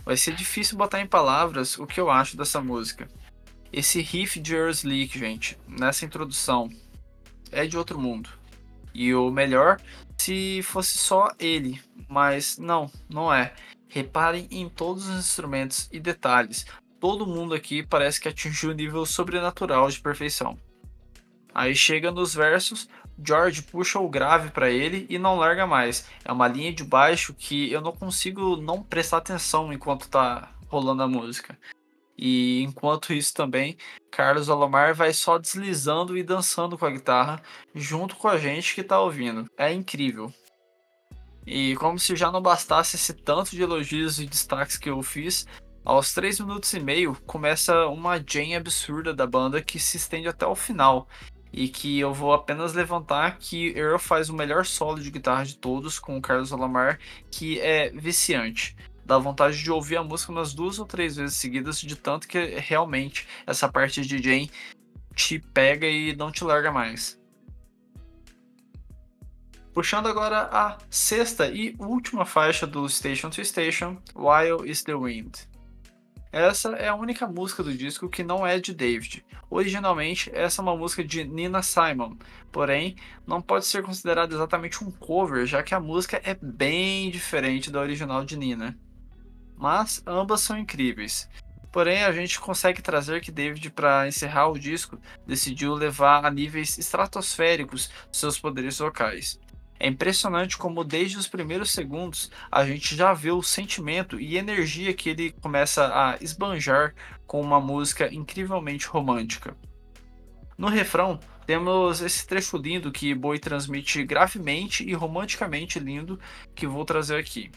Vai 0.06 0.16
ser 0.16 0.36
difícil 0.36 0.78
botar 0.78 1.02
em 1.02 1.08
palavras 1.08 1.78
o 1.78 1.88
que 1.88 2.00
eu 2.00 2.10
acho 2.10 2.38
dessa 2.38 2.62
música. 2.62 3.10
Esse 3.76 4.00
riff 4.00 4.40
de 4.40 4.56
Earthleak, 4.56 5.20
gente, 5.20 5.58
nessa 5.68 6.06
introdução, 6.06 6.70
é 7.52 7.66
de 7.66 7.78
outro 7.78 8.00
mundo. 8.00 8.30
E 8.94 9.14
o 9.14 9.30
melhor 9.30 9.82
se 10.18 10.62
fosse 10.64 10.98
só 10.98 11.28
ele, 11.38 11.82
mas 12.08 12.58
não, 12.58 12.90
não 13.10 13.34
é. 13.34 13.54
Reparem 13.90 14.48
em 14.50 14.70
todos 14.70 15.10
os 15.10 15.18
instrumentos 15.18 15.90
e 15.92 16.00
detalhes. 16.00 16.66
Todo 17.02 17.28
mundo 17.28 17.54
aqui 17.54 17.86
parece 17.86 18.22
que 18.22 18.30
atingiu 18.30 18.72
um 18.72 18.76
nível 18.76 19.06
sobrenatural 19.06 19.90
de 19.90 20.00
perfeição. 20.00 20.58
Aí 21.54 21.76
chega 21.76 22.14
nos 22.14 22.34
versos, 22.34 22.88
George 23.22 23.62
puxa 23.62 24.00
o 24.00 24.08
grave 24.08 24.52
para 24.52 24.70
ele 24.70 25.06
e 25.10 25.20
não 25.20 25.36
larga 25.36 25.68
mais. 25.68 26.08
É 26.24 26.32
uma 26.32 26.48
linha 26.48 26.72
de 26.72 26.86
baixo 26.86 27.34
que 27.34 27.70
eu 27.74 27.82
não 27.82 27.92
consigo 27.92 28.56
não 28.56 28.82
prestar 28.82 29.18
atenção 29.18 29.74
enquanto 29.74 30.08
tá 30.08 30.50
rolando 30.70 31.04
a 31.04 31.08
música. 31.10 31.60
E 32.18 32.62
enquanto 32.64 33.14
isso 33.14 33.34
também, 33.34 33.78
Carlos 34.12 34.50
Alomar 34.50 34.96
vai 34.96 35.14
só 35.14 35.38
deslizando 35.38 36.18
e 36.18 36.24
dançando 36.24 36.78
com 36.78 36.86
a 36.86 36.92
guitarra 36.92 37.42
junto 37.74 38.16
com 38.16 38.28
a 38.28 38.38
gente 38.38 38.74
que 38.74 38.82
está 38.82 39.00
ouvindo. 39.00 39.50
É 39.58 39.74
incrível. 39.74 40.34
E 41.46 41.76
como 41.76 42.00
se 42.00 42.16
já 42.16 42.32
não 42.32 42.42
bastasse 42.42 42.96
esse 42.96 43.14
tanto 43.14 43.52
de 43.52 43.62
elogios 43.62 44.20
e 44.20 44.26
destaques 44.26 44.78
que 44.78 44.90
eu 44.90 45.02
fiz, 45.04 45.46
aos 45.84 46.14
3 46.14 46.40
minutos 46.40 46.74
e 46.74 46.80
meio 46.80 47.16
começa 47.28 47.86
uma 47.88 48.18
jam 48.18 48.56
absurda 48.56 49.14
da 49.14 49.28
banda 49.28 49.62
que 49.62 49.78
se 49.78 49.98
estende 49.98 50.28
até 50.28 50.48
o 50.48 50.56
final. 50.56 51.08
E 51.54 51.70
que 51.70 52.00
eu 52.00 52.14
vou 52.14 52.34
apenas 52.34 52.74
levantar 52.74 53.38
que 53.38 53.78
Earl 53.78 53.98
faz 53.98 54.30
o 54.30 54.34
melhor 54.34 54.66
solo 54.66 55.00
de 55.00 55.12
guitarra 55.12 55.46
de 55.46 55.58
todos 55.58 56.00
com 56.00 56.18
o 56.18 56.22
Carlos 56.22 56.52
Alomar, 56.52 57.00
que 57.32 57.60
é 57.62 57.92
viciante 57.92 58.76
dá 59.06 59.18
vontade 59.18 59.62
de 59.62 59.72
ouvir 59.72 59.98
a 59.98 60.04
música 60.04 60.32
umas 60.32 60.54
duas 60.54 60.80
ou 60.80 60.86
três 60.86 61.16
vezes 61.16 61.38
seguidas, 61.38 61.80
de 61.80 61.96
tanto 61.96 62.28
que 62.28 62.40
realmente 62.60 63.28
essa 63.46 63.70
parte 63.70 64.02
de 64.02 64.22
Jane 64.22 64.52
te 65.14 65.40
pega 65.40 65.88
e 65.88 66.16
não 66.16 66.32
te 66.32 66.44
larga 66.44 66.72
mais. 66.72 67.20
Puxando 69.74 70.08
agora 70.08 70.50
a 70.52 70.78
sexta 70.90 71.48
e 71.50 71.76
última 71.78 72.26
faixa 72.26 72.66
do 72.66 72.88
Station 72.88 73.30
to 73.30 73.44
Station, 73.44 73.98
While 74.16 74.70
is 74.70 74.82
the 74.84 74.96
Wind. 74.96 75.36
Essa 76.32 76.70
é 76.76 76.88
a 76.88 76.96
única 76.96 77.28
música 77.28 77.64
do 77.64 77.74
disco 77.74 78.10
que 78.10 78.24
não 78.24 78.46
é 78.46 78.60
de 78.60 78.74
David. 78.74 79.26
Originalmente, 79.50 80.30
essa 80.34 80.62
é 80.62 80.64
uma 80.64 80.76
música 80.76 81.04
de 81.04 81.24
Nina 81.24 81.62
Simon, 81.62 82.18
porém, 82.52 82.96
não 83.26 83.42
pode 83.42 83.66
ser 83.66 83.84
considerada 83.84 84.34
exatamente 84.34 84.84
um 84.84 84.92
cover, 84.92 85.46
já 85.46 85.64
que 85.64 85.74
a 85.74 85.80
música 85.80 86.22
é 86.24 86.34
bem 86.34 87.10
diferente 87.10 87.72
da 87.72 87.80
original 87.80 88.26
de 88.26 88.38
Nina. 88.38 88.78
Mas 89.56 90.02
ambas 90.06 90.42
são 90.42 90.58
incríveis. 90.58 91.30
Porém, 91.72 92.04
a 92.04 92.12
gente 92.12 92.40
consegue 92.40 92.82
trazer 92.82 93.20
que 93.22 93.32
David, 93.32 93.70
para 93.70 94.08
encerrar 94.08 94.48
o 94.48 94.58
disco, 94.58 94.98
decidiu 95.28 95.74
levar 95.74 96.26
a 96.26 96.32
níveis 96.32 96.78
estratosféricos 96.78 97.90
seus 98.12 98.40
poderes 98.40 98.78
vocais. 98.78 99.38
É 99.78 99.88
impressionante 99.88 100.58
como 100.58 100.86
desde 100.86 101.18
os 101.18 101.28
primeiros 101.28 101.72
segundos 101.72 102.32
a 102.50 102.66
gente 102.66 102.96
já 102.96 103.14
vê 103.14 103.32
o 103.32 103.44
sentimento 103.44 104.18
e 104.20 104.38
energia 104.38 104.94
que 104.94 105.10
ele 105.10 105.32
começa 105.32 105.88
a 105.88 106.18
esbanjar 106.22 106.96
com 107.28 107.42
uma 107.42 107.60
música 107.60 108.14
incrivelmente 108.14 108.88
romântica. 108.88 109.56
No 110.58 110.70
refrão, 110.70 111.20
temos 111.46 112.02
esse 112.02 112.26
trecho 112.26 112.56
lindo 112.56 112.90
que 112.90 113.14
Bowie 113.14 113.38
transmite 113.38 114.02
gravemente 114.06 114.82
e 114.84 114.94
romanticamente 114.94 115.78
lindo 115.78 116.18
que 116.56 116.66
vou 116.66 116.86
trazer 116.86 117.18
aqui. 117.18 117.52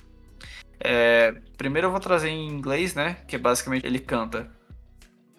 É, 0.80 1.32
primeiro 1.56 1.88
eu 1.88 1.90
vou 1.90 2.00
trazer 2.00 2.28
em 2.28 2.48
inglês, 2.48 2.94
né? 2.94 3.18
Que 3.26 3.36
basicamente 3.36 3.86
ele 3.86 3.98
canta 3.98 4.50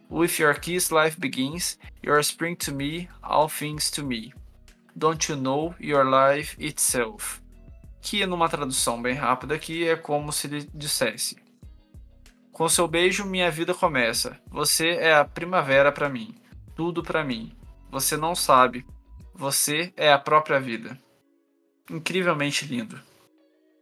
With 0.09 0.39
your 0.39 0.59
kiss 0.59 0.91
life 0.91 1.19
begins, 1.19 1.77
your 2.01 2.19
spring 2.21 2.55
to 2.55 2.73
me, 2.73 3.07
all 3.21 3.47
things 3.47 3.91
to 3.91 4.03
me. 4.03 4.33
Don't 4.95 5.31
You 5.31 5.37
Know 5.37 5.75
Your 5.79 6.03
Life 6.03 6.57
Itself, 6.59 7.39
que 8.01 8.25
numa 8.25 8.49
tradução 8.49 8.99
bem 8.99 9.13
rápida 9.13 9.53
aqui 9.53 9.87
é 9.87 9.95
como 9.95 10.31
se 10.33 10.47
ele 10.47 10.67
dissesse: 10.73 11.37
Com 12.51 12.67
seu 12.67 12.87
beijo 12.87 13.23
minha 13.23 13.51
vida 13.51 13.73
começa. 13.73 14.39
Você 14.47 14.89
é 14.95 15.13
a 15.13 15.23
primavera 15.23 15.91
para 15.91 16.09
mim, 16.09 16.35
tudo 16.75 17.03
para 17.03 17.23
mim. 17.23 17.55
Você 17.91 18.17
não 18.17 18.33
sabe. 18.33 18.85
Você 19.35 19.93
é 19.95 20.11
a 20.11 20.17
própria 20.17 20.59
vida. 20.59 20.99
Incrivelmente 21.89 22.65
lindo. 22.65 22.99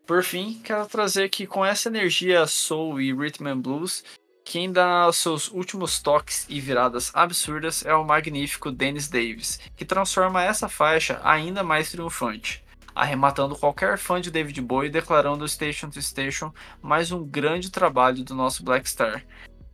Por 0.08 0.24
fim, 0.24 0.62
quero 0.64 0.86
trazer 0.88 1.28
que 1.28 1.46
com 1.46 1.66
essa 1.66 1.90
energia 1.90 2.48
soul 2.48 3.02
e 3.02 3.14
rhythm 3.14 3.46
and 3.46 3.60
blues, 3.60 4.06
quem 4.46 4.72
dá 4.72 5.12
seus 5.12 5.52
últimos 5.52 6.00
toques 6.00 6.46
e 6.48 6.62
viradas 6.62 7.12
absurdas 7.14 7.86
é 7.86 7.94
o 7.94 8.06
magnífico 8.06 8.72
Dennis 8.72 9.10
Davis, 9.10 9.60
que 9.76 9.84
transforma 9.84 10.42
essa 10.42 10.70
faixa 10.70 11.20
ainda 11.26 11.62
mais 11.62 11.92
triunfante, 11.92 12.64
arrematando 12.96 13.58
qualquer 13.58 13.98
fã 13.98 14.22
de 14.22 14.32
David 14.32 14.62
Bowie 14.62 14.90
declarando 14.90 15.46
Station 15.46 15.90
to 15.90 16.02
Station 16.02 16.54
mais 16.82 17.12
um 17.12 17.26
grande 17.26 17.70
trabalho 17.70 18.24
do 18.24 18.34
nosso 18.34 18.64
Black 18.64 18.90
Star. 18.90 19.26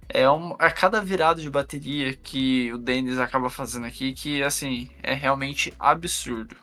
É 0.10 0.28
um, 0.28 0.56
a 0.58 0.72
cada 0.72 1.00
virada 1.00 1.44
de 1.44 1.50
bateria 1.50 2.16
que 2.16 2.74
o 2.74 2.80
Dennis 2.80 3.20
acaba 3.20 3.52
fazendo 3.52 3.86
aqui 3.86 4.14
que 4.14 4.42
assim 4.42 4.90
é 5.04 5.14
realmente 5.14 5.72
absurdo. 5.80 6.56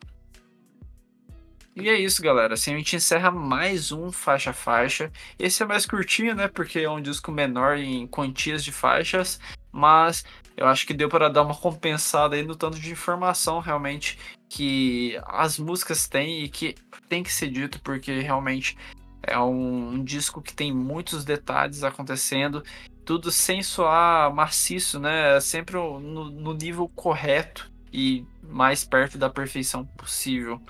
E 1.80 1.88
é 1.88 1.98
isso, 1.98 2.22
galera. 2.22 2.54
Assim 2.54 2.74
a 2.74 2.76
gente 2.76 2.96
encerra 2.96 3.30
mais 3.30 3.90
um 3.90 4.12
faixa 4.12 4.52
faixa. 4.52 5.10
Esse 5.38 5.62
é 5.62 5.66
mais 5.66 5.86
curtinho, 5.86 6.34
né? 6.34 6.46
Porque 6.46 6.80
é 6.80 6.90
um 6.90 7.00
disco 7.00 7.32
menor 7.32 7.78
em 7.78 8.06
quantias 8.06 8.62
de 8.62 8.70
faixas, 8.70 9.40
mas 9.72 10.24
eu 10.56 10.66
acho 10.66 10.86
que 10.86 10.92
deu 10.92 11.08
para 11.08 11.30
dar 11.30 11.42
uma 11.42 11.56
compensada 11.56 12.36
aí 12.36 12.42
no 12.42 12.54
tanto 12.54 12.78
de 12.78 12.90
informação 12.90 13.60
realmente 13.60 14.18
que 14.46 15.18
as 15.24 15.58
músicas 15.58 16.06
têm 16.06 16.44
e 16.44 16.48
que 16.50 16.74
tem 17.08 17.22
que 17.22 17.32
ser 17.32 17.48
dito, 17.48 17.80
porque 17.80 18.20
realmente 18.20 18.76
é 19.22 19.38
um, 19.38 19.92
um 19.94 20.04
disco 20.04 20.42
que 20.42 20.52
tem 20.52 20.72
muitos 20.72 21.24
detalhes 21.24 21.82
acontecendo, 21.82 22.62
tudo 23.06 23.30
sem 23.30 23.62
soar 23.62 24.34
maciço, 24.34 25.00
né? 25.00 25.36
É 25.36 25.40
sempre 25.40 25.76
no, 25.76 26.30
no 26.30 26.52
nível 26.52 26.88
correto 26.94 27.70
e 27.92 28.24
mais 28.42 28.84
perto 28.84 29.16
da 29.16 29.30
perfeição 29.30 29.84
possível. 29.84 30.60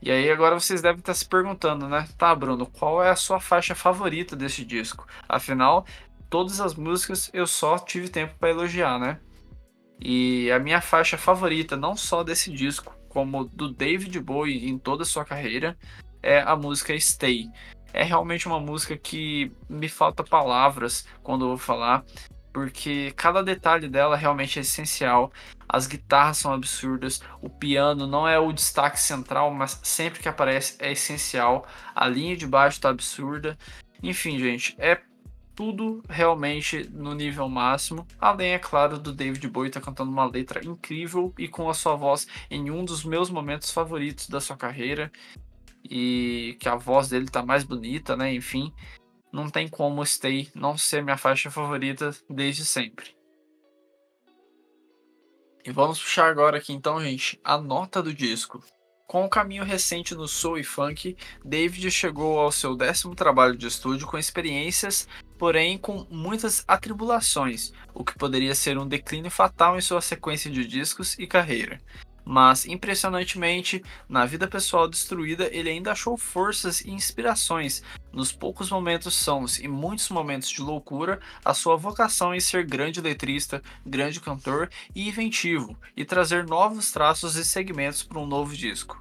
E 0.00 0.10
aí 0.10 0.30
agora 0.30 0.58
vocês 0.58 0.80
devem 0.80 1.00
estar 1.00 1.14
se 1.14 1.26
perguntando, 1.26 1.88
né? 1.88 2.08
Tá, 2.16 2.34
Bruno, 2.34 2.66
qual 2.66 3.02
é 3.02 3.10
a 3.10 3.16
sua 3.16 3.40
faixa 3.40 3.74
favorita 3.74 4.36
desse 4.36 4.64
disco? 4.64 5.06
Afinal, 5.28 5.84
todas 6.30 6.60
as 6.60 6.74
músicas 6.74 7.30
eu 7.32 7.46
só 7.46 7.78
tive 7.78 8.08
tempo 8.08 8.34
para 8.38 8.50
elogiar, 8.50 8.98
né? 8.98 9.18
E 10.00 10.50
a 10.52 10.58
minha 10.58 10.80
faixa 10.80 11.18
favorita, 11.18 11.76
não 11.76 11.96
só 11.96 12.22
desse 12.22 12.52
disco, 12.52 12.94
como 13.08 13.44
do 13.44 13.72
David 13.72 14.20
Bowie 14.20 14.68
em 14.68 14.78
toda 14.78 15.02
a 15.02 15.06
sua 15.06 15.24
carreira, 15.24 15.76
é 16.22 16.40
a 16.40 16.54
música 16.54 16.98
Stay. 16.98 17.48
É 17.92 18.04
realmente 18.04 18.46
uma 18.46 18.60
música 18.60 18.96
que 18.96 19.50
me 19.68 19.88
falta 19.88 20.22
palavras 20.22 21.06
quando 21.22 21.44
eu 21.44 21.48
vou 21.48 21.58
falar, 21.58 22.04
porque 22.58 23.12
cada 23.12 23.40
detalhe 23.40 23.88
dela 23.88 24.16
realmente 24.16 24.58
é 24.58 24.62
essencial. 24.62 25.32
As 25.68 25.86
guitarras 25.86 26.38
são 26.38 26.52
absurdas, 26.52 27.22
o 27.40 27.48
piano 27.48 28.04
não 28.04 28.26
é 28.26 28.36
o 28.36 28.52
destaque 28.52 28.98
central, 28.98 29.54
mas 29.54 29.78
sempre 29.84 30.18
que 30.18 30.28
aparece 30.28 30.76
é 30.80 30.90
essencial. 30.90 31.64
A 31.94 32.08
linha 32.08 32.36
de 32.36 32.48
baixo 32.48 32.80
tá 32.80 32.88
absurda. 32.88 33.56
Enfim, 34.02 34.40
gente, 34.40 34.74
é 34.76 35.00
tudo 35.54 36.02
realmente 36.08 36.88
no 36.92 37.14
nível 37.14 37.48
máximo. 37.48 38.04
Além, 38.20 38.54
é 38.54 38.58
claro, 38.58 38.98
do 38.98 39.12
David 39.12 39.46
Bowie 39.48 39.70
tá 39.70 39.80
cantando 39.80 40.10
uma 40.10 40.24
letra 40.24 40.66
incrível 40.66 41.32
e 41.38 41.46
com 41.46 41.70
a 41.70 41.74
sua 41.74 41.94
voz 41.94 42.26
em 42.50 42.72
um 42.72 42.84
dos 42.84 43.04
meus 43.04 43.30
momentos 43.30 43.70
favoritos 43.70 44.28
da 44.28 44.40
sua 44.40 44.56
carreira. 44.56 45.12
E 45.88 46.56
que 46.58 46.68
a 46.68 46.74
voz 46.74 47.08
dele 47.08 47.28
tá 47.28 47.40
mais 47.40 47.62
bonita, 47.62 48.16
né? 48.16 48.34
Enfim, 48.34 48.74
não 49.32 49.48
tem 49.48 49.68
como 49.68 50.04
Stay 50.04 50.50
não 50.54 50.76
ser 50.76 51.02
minha 51.02 51.16
faixa 51.16 51.50
favorita 51.50 52.10
desde 52.28 52.64
sempre. 52.64 53.16
E 55.64 55.70
vamos 55.70 56.00
puxar 56.00 56.30
agora 56.30 56.58
aqui 56.58 56.72
então, 56.72 57.00
gente, 57.00 57.38
a 57.44 57.58
nota 57.58 58.02
do 58.02 58.14
disco. 58.14 58.62
Com 59.06 59.24
o 59.24 59.28
caminho 59.28 59.64
recente 59.64 60.14
no 60.14 60.28
soul 60.28 60.58
e 60.58 60.64
funk, 60.64 61.16
David 61.44 61.90
chegou 61.90 62.38
ao 62.38 62.52
seu 62.52 62.76
décimo 62.76 63.14
trabalho 63.14 63.56
de 63.56 63.66
estúdio 63.66 64.06
com 64.06 64.18
experiências, 64.18 65.08
porém 65.38 65.78
com 65.78 66.06
muitas 66.10 66.62
atribulações, 66.68 67.72
o 67.94 68.04
que 68.04 68.18
poderia 68.18 68.54
ser 68.54 68.76
um 68.76 68.86
declínio 68.86 69.30
fatal 69.30 69.78
em 69.78 69.80
sua 69.80 70.02
sequência 70.02 70.50
de 70.50 70.66
discos 70.66 71.18
e 71.18 71.26
carreira 71.26 71.80
mas 72.28 72.66
impressionantemente, 72.66 73.82
na 74.06 74.26
vida 74.26 74.46
pessoal 74.46 74.86
destruída, 74.86 75.48
ele 75.50 75.70
ainda 75.70 75.92
achou 75.92 76.14
forças 76.18 76.82
e 76.82 76.90
inspirações 76.90 77.82
nos 78.12 78.30
poucos 78.30 78.68
momentos 78.68 79.14
sãos 79.14 79.58
e 79.58 79.66
muitos 79.66 80.10
momentos 80.10 80.50
de 80.50 80.60
loucura, 80.60 81.20
a 81.42 81.54
sua 81.54 81.74
vocação 81.74 82.34
em 82.34 82.40
ser 82.40 82.66
grande 82.66 83.00
letrista, 83.00 83.62
grande 83.84 84.20
cantor 84.20 84.68
e 84.94 85.08
inventivo, 85.08 85.74
e 85.96 86.04
trazer 86.04 86.46
novos 86.46 86.92
traços 86.92 87.34
e 87.34 87.46
segmentos 87.46 88.02
para 88.02 88.18
um 88.18 88.26
novo 88.26 88.54
disco. 88.54 88.98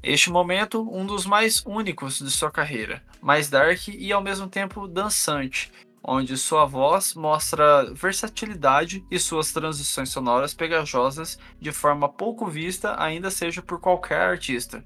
Este 0.00 0.30
momento, 0.30 0.88
um 0.88 1.04
dos 1.04 1.26
mais 1.26 1.64
únicos 1.66 2.20
de 2.20 2.30
sua 2.30 2.50
carreira, 2.52 3.02
mais 3.20 3.50
dark 3.50 3.88
e 3.88 4.12
ao 4.12 4.22
mesmo 4.22 4.46
tempo 4.46 4.86
dançante, 4.86 5.72
onde 6.04 6.36
sua 6.36 6.64
voz 6.64 7.14
mostra 7.14 7.92
versatilidade 7.94 9.04
e 9.10 9.18
suas 9.18 9.52
transições 9.52 10.08
sonoras 10.08 10.52
pegajosas 10.52 11.38
de 11.60 11.70
forma 11.70 12.08
pouco 12.08 12.46
vista, 12.46 13.00
ainda 13.00 13.30
seja 13.30 13.62
por 13.62 13.80
qualquer 13.80 14.20
artista. 14.20 14.84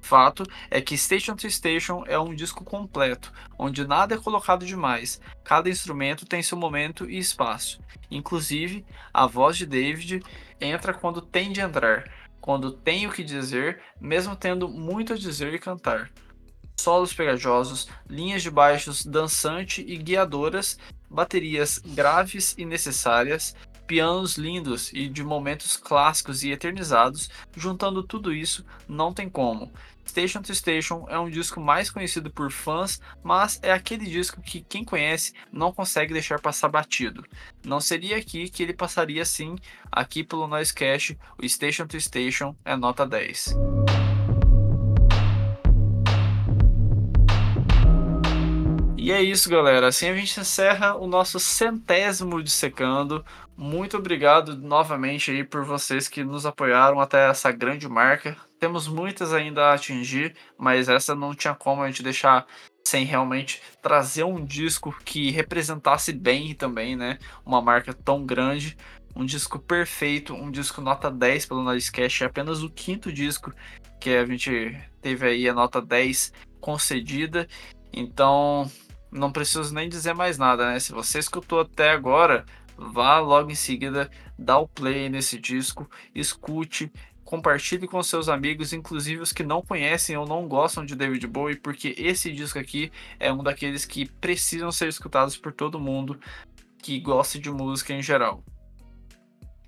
Fato 0.00 0.44
é 0.70 0.80
que 0.80 0.96
Station 0.96 1.36
to 1.36 1.48
Station 1.50 2.02
é 2.06 2.18
um 2.18 2.34
disco 2.34 2.64
completo, 2.64 3.32
onde 3.58 3.86
nada 3.86 4.14
é 4.14 4.18
colocado 4.18 4.64
demais, 4.64 5.20
cada 5.44 5.68
instrumento 5.68 6.24
tem 6.24 6.42
seu 6.42 6.56
momento 6.56 7.08
e 7.08 7.18
espaço. 7.18 7.80
Inclusive, 8.10 8.84
a 9.12 9.26
voz 9.26 9.58
de 9.58 9.66
David 9.66 10.22
entra 10.58 10.94
quando 10.94 11.20
tem 11.20 11.52
de 11.52 11.60
entrar, 11.60 12.10
quando 12.40 12.72
tem 12.72 13.06
o 13.06 13.12
que 13.12 13.22
dizer, 13.22 13.82
mesmo 14.00 14.34
tendo 14.34 14.66
muito 14.66 15.12
a 15.12 15.16
dizer 15.16 15.52
e 15.52 15.58
cantar 15.58 16.10
solos 16.80 17.12
pegajosos, 17.12 17.88
linhas 18.08 18.42
de 18.42 18.50
baixos 18.50 19.04
dançante 19.04 19.84
e 19.86 19.96
guiadoras, 19.96 20.78
baterias 21.08 21.78
graves 21.78 22.54
e 22.58 22.64
necessárias, 22.64 23.54
pianos 23.86 24.36
lindos 24.36 24.92
e 24.92 25.08
de 25.08 25.24
momentos 25.24 25.76
clássicos 25.76 26.44
e 26.44 26.50
eternizados, 26.50 27.28
juntando 27.56 28.04
tudo 28.04 28.32
isso, 28.32 28.64
não 28.88 29.12
tem 29.12 29.28
como. 29.28 29.70
Station 30.06 30.42
to 30.42 30.54
Station 30.54 31.06
é 31.08 31.18
um 31.18 31.30
disco 31.30 31.60
mais 31.60 31.90
conhecido 31.90 32.30
por 32.30 32.50
fãs, 32.50 33.00
mas 33.22 33.60
é 33.62 33.72
aquele 33.72 34.06
disco 34.06 34.40
que 34.40 34.60
quem 34.60 34.84
conhece 34.84 35.32
não 35.52 35.72
consegue 35.72 36.12
deixar 36.12 36.40
passar 36.40 36.68
batido. 36.68 37.24
Não 37.64 37.80
seria 37.80 38.16
aqui 38.16 38.48
que 38.48 38.62
ele 38.62 38.72
passaria 38.72 39.24
sim, 39.24 39.56
aqui 39.90 40.24
pelo 40.24 40.48
Noisecast, 40.48 41.18
o 41.38 41.48
Station 41.48 41.86
to 41.86 42.00
Station 42.00 42.56
é 42.64 42.76
nota 42.76 43.06
10. 43.06 43.54
E 49.10 49.12
é 49.12 49.20
isso, 49.20 49.50
galera. 49.50 49.88
Assim 49.88 50.08
a 50.08 50.14
gente 50.14 50.38
encerra 50.38 50.94
o 50.94 51.04
nosso 51.04 51.40
centésimo 51.40 52.40
dissecando. 52.40 53.24
Muito 53.56 53.96
obrigado 53.96 54.56
novamente 54.56 55.32
aí 55.32 55.42
por 55.42 55.64
vocês 55.64 56.06
que 56.06 56.22
nos 56.22 56.46
apoiaram 56.46 57.00
até 57.00 57.28
essa 57.28 57.50
grande 57.50 57.88
marca. 57.88 58.36
Temos 58.60 58.86
muitas 58.86 59.34
ainda 59.34 59.64
a 59.64 59.74
atingir, 59.74 60.36
mas 60.56 60.88
essa 60.88 61.12
não 61.12 61.34
tinha 61.34 61.56
como 61.56 61.82
a 61.82 61.88
gente 61.88 62.04
deixar 62.04 62.46
sem 62.86 63.04
realmente 63.04 63.60
trazer 63.82 64.22
um 64.22 64.44
disco 64.44 64.96
que 65.04 65.32
representasse 65.32 66.12
bem 66.12 66.54
também, 66.54 66.94
né? 66.94 67.18
Uma 67.44 67.60
marca 67.60 67.92
tão 67.92 68.24
grande, 68.24 68.76
um 69.16 69.24
disco 69.24 69.58
perfeito, 69.58 70.34
um 70.34 70.52
disco 70.52 70.80
nota 70.80 71.10
10 71.10 71.46
pelo 71.46 71.64
Noisecast, 71.64 72.22
é 72.22 72.26
apenas 72.28 72.62
o 72.62 72.70
quinto 72.70 73.12
disco 73.12 73.52
que 73.98 74.10
a 74.10 74.24
gente 74.24 74.80
teve 75.02 75.26
aí 75.26 75.48
a 75.48 75.52
nota 75.52 75.82
10 75.82 76.32
concedida. 76.60 77.48
Então, 77.92 78.70
não 79.10 79.32
preciso 79.32 79.74
nem 79.74 79.88
dizer 79.88 80.14
mais 80.14 80.38
nada, 80.38 80.70
né? 80.70 80.78
Se 80.78 80.92
você 80.92 81.18
escutou 81.18 81.60
até 81.60 81.90
agora, 81.90 82.44
vá 82.76 83.18
logo 83.18 83.50
em 83.50 83.54
seguida, 83.54 84.10
dá 84.38 84.58
o 84.58 84.68
play 84.68 85.08
nesse 85.08 85.38
disco, 85.38 85.88
escute, 86.14 86.90
compartilhe 87.24 87.86
com 87.86 88.02
seus 88.02 88.28
amigos, 88.28 88.72
inclusive 88.72 89.22
os 89.22 89.32
que 89.32 89.42
não 89.42 89.62
conhecem 89.62 90.16
ou 90.16 90.26
não 90.26 90.48
gostam 90.48 90.84
de 90.84 90.96
David 90.96 91.26
Bowie, 91.26 91.56
porque 91.56 91.94
esse 91.96 92.32
disco 92.32 92.58
aqui 92.58 92.90
é 93.18 93.32
um 93.32 93.42
daqueles 93.42 93.84
que 93.84 94.10
precisam 94.20 94.72
ser 94.72 94.88
escutados 94.88 95.36
por 95.36 95.52
todo 95.52 95.78
mundo 95.78 96.18
que 96.82 96.98
gosta 96.98 97.38
de 97.38 97.50
música 97.50 97.92
em 97.92 98.02
geral. 98.02 98.42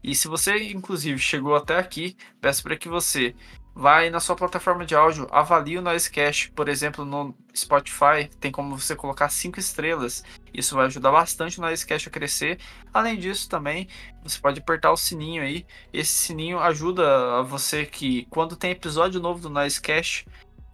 E 0.03 0.15
se 0.15 0.27
você, 0.27 0.73
inclusive, 0.73 1.19
chegou 1.19 1.55
até 1.55 1.79
aqui, 1.79 2.17
peço 2.41 2.63
para 2.65 2.77
que 2.77 2.89
você 2.89 3.35
vai 3.75 4.11
na 4.11 4.21
sua 4.21 4.37
plataforma 4.37 4.85
de 4.85 4.95
áudio, 4.95 5.27
avalie 5.31 5.79
o 5.79 5.83
Noisecast, 5.83 6.51
por 6.53 6.69
exemplo, 6.69 7.05
no 7.05 7.35
Spotify, 7.55 8.29
tem 8.39 8.53
como 8.53 8.79
você 8.79 8.95
colocar 8.95 9.29
cinco 9.29 9.59
estrelas. 9.59 10.23
Isso 10.53 10.75
vai 10.75 10.87
ajudar 10.87 11.11
bastante 11.11 11.59
o 11.59 11.63
Noisecast 11.63 12.09
a 12.09 12.11
crescer. 12.11 12.59
Além 12.93 13.19
disso, 13.19 13.49
também 13.49 13.89
você 14.23 14.39
pode 14.39 14.61
apertar 14.61 14.93
o 14.93 14.97
sininho 14.97 15.43
aí. 15.43 15.67
Esse 15.93 16.13
sininho 16.13 16.59
ajuda 16.59 17.39
a 17.39 17.43
você 17.43 17.87
que 17.87 18.27
quando 18.29 18.57
tem 18.57 18.71
episódio 18.71 19.21
novo 19.21 19.41
do 19.41 19.51
Noisecast, 19.51 20.27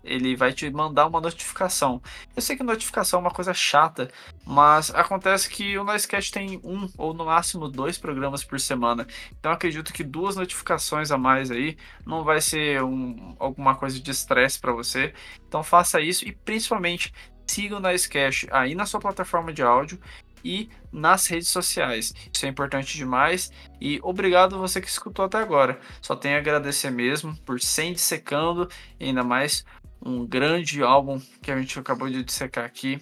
ele 0.02 0.36
vai 0.36 0.52
te 0.52 0.70
mandar 0.70 1.06
uma 1.06 1.20
notificação. 1.20 2.00
Eu 2.34 2.42
sei 2.42 2.56
que 2.56 2.62
notificação 2.62 3.18
é 3.18 3.22
uma 3.22 3.30
coisa 3.30 3.52
chata, 3.52 4.10
mas 4.46 4.94
acontece 4.94 5.48
que 5.48 5.76
o 5.78 5.84
Noisecast 5.84 6.32
tem 6.32 6.60
um 6.64 6.88
ou 6.96 7.12
no 7.12 7.26
máximo 7.26 7.68
dois 7.68 7.98
programas 7.98 8.44
por 8.44 8.58
semana. 8.58 9.06
Então 9.38 9.52
acredito 9.52 9.92
que 9.92 10.04
duas 10.04 10.36
notificações 10.36 11.10
a 11.10 11.18
mais 11.18 11.50
aí 11.50 11.76
não 12.06 12.24
vai 12.24 12.40
ser 12.40 12.82
um, 12.82 13.36
alguma 13.38 13.74
coisa 13.74 14.00
de 14.00 14.10
estresse 14.10 14.58
para 14.58 14.72
você. 14.72 15.12
Então 15.46 15.62
faça 15.62 16.00
isso 16.00 16.26
e 16.26 16.32
principalmente 16.32 17.12
siga 17.46 17.76
o 17.76 17.80
Noisecast 17.80 18.46
aí 18.50 18.74
na 18.74 18.86
sua 18.86 19.00
plataforma 19.00 19.52
de 19.52 19.62
áudio 19.62 19.98
e 20.44 20.68
nas 20.92 21.26
redes 21.26 21.48
sociais. 21.48 22.14
Isso 22.32 22.46
é 22.46 22.48
importante 22.48 22.96
demais 22.96 23.52
e 23.80 23.98
obrigado 24.02 24.58
você 24.58 24.80
que 24.80 24.88
escutou 24.88 25.24
até 25.24 25.38
agora. 25.38 25.78
Só 26.00 26.14
tenho 26.14 26.36
a 26.36 26.38
agradecer 26.38 26.90
mesmo 26.90 27.36
por 27.44 27.60
sem 27.60 27.92
dissecando 27.92 28.68
ainda 29.00 29.22
mais 29.22 29.64
um 30.04 30.26
grande 30.26 30.82
álbum 30.82 31.20
que 31.42 31.50
a 31.50 31.58
gente 31.58 31.78
acabou 31.78 32.08
de 32.08 32.22
dissecar 32.22 32.64
aqui. 32.64 33.00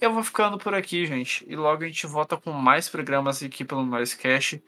Eu 0.00 0.12
vou 0.12 0.22
ficando 0.22 0.58
por 0.58 0.74
aqui, 0.74 1.06
gente, 1.06 1.44
e 1.48 1.56
logo 1.56 1.82
a 1.82 1.86
gente 1.86 2.06
volta 2.06 2.36
com 2.36 2.52
mais 2.52 2.88
programas 2.88 3.42
aqui 3.42 3.64
pelo 3.64 3.84
Noisecast. 3.84 4.62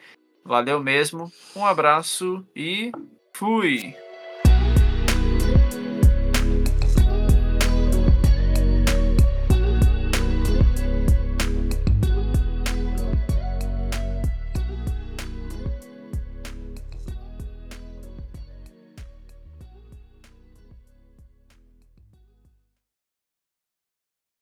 Valeu 0.45 0.83
mesmo, 0.83 1.31
um 1.55 1.65
abraço 1.65 2.45
e 2.57 2.91
fui! 3.33 3.95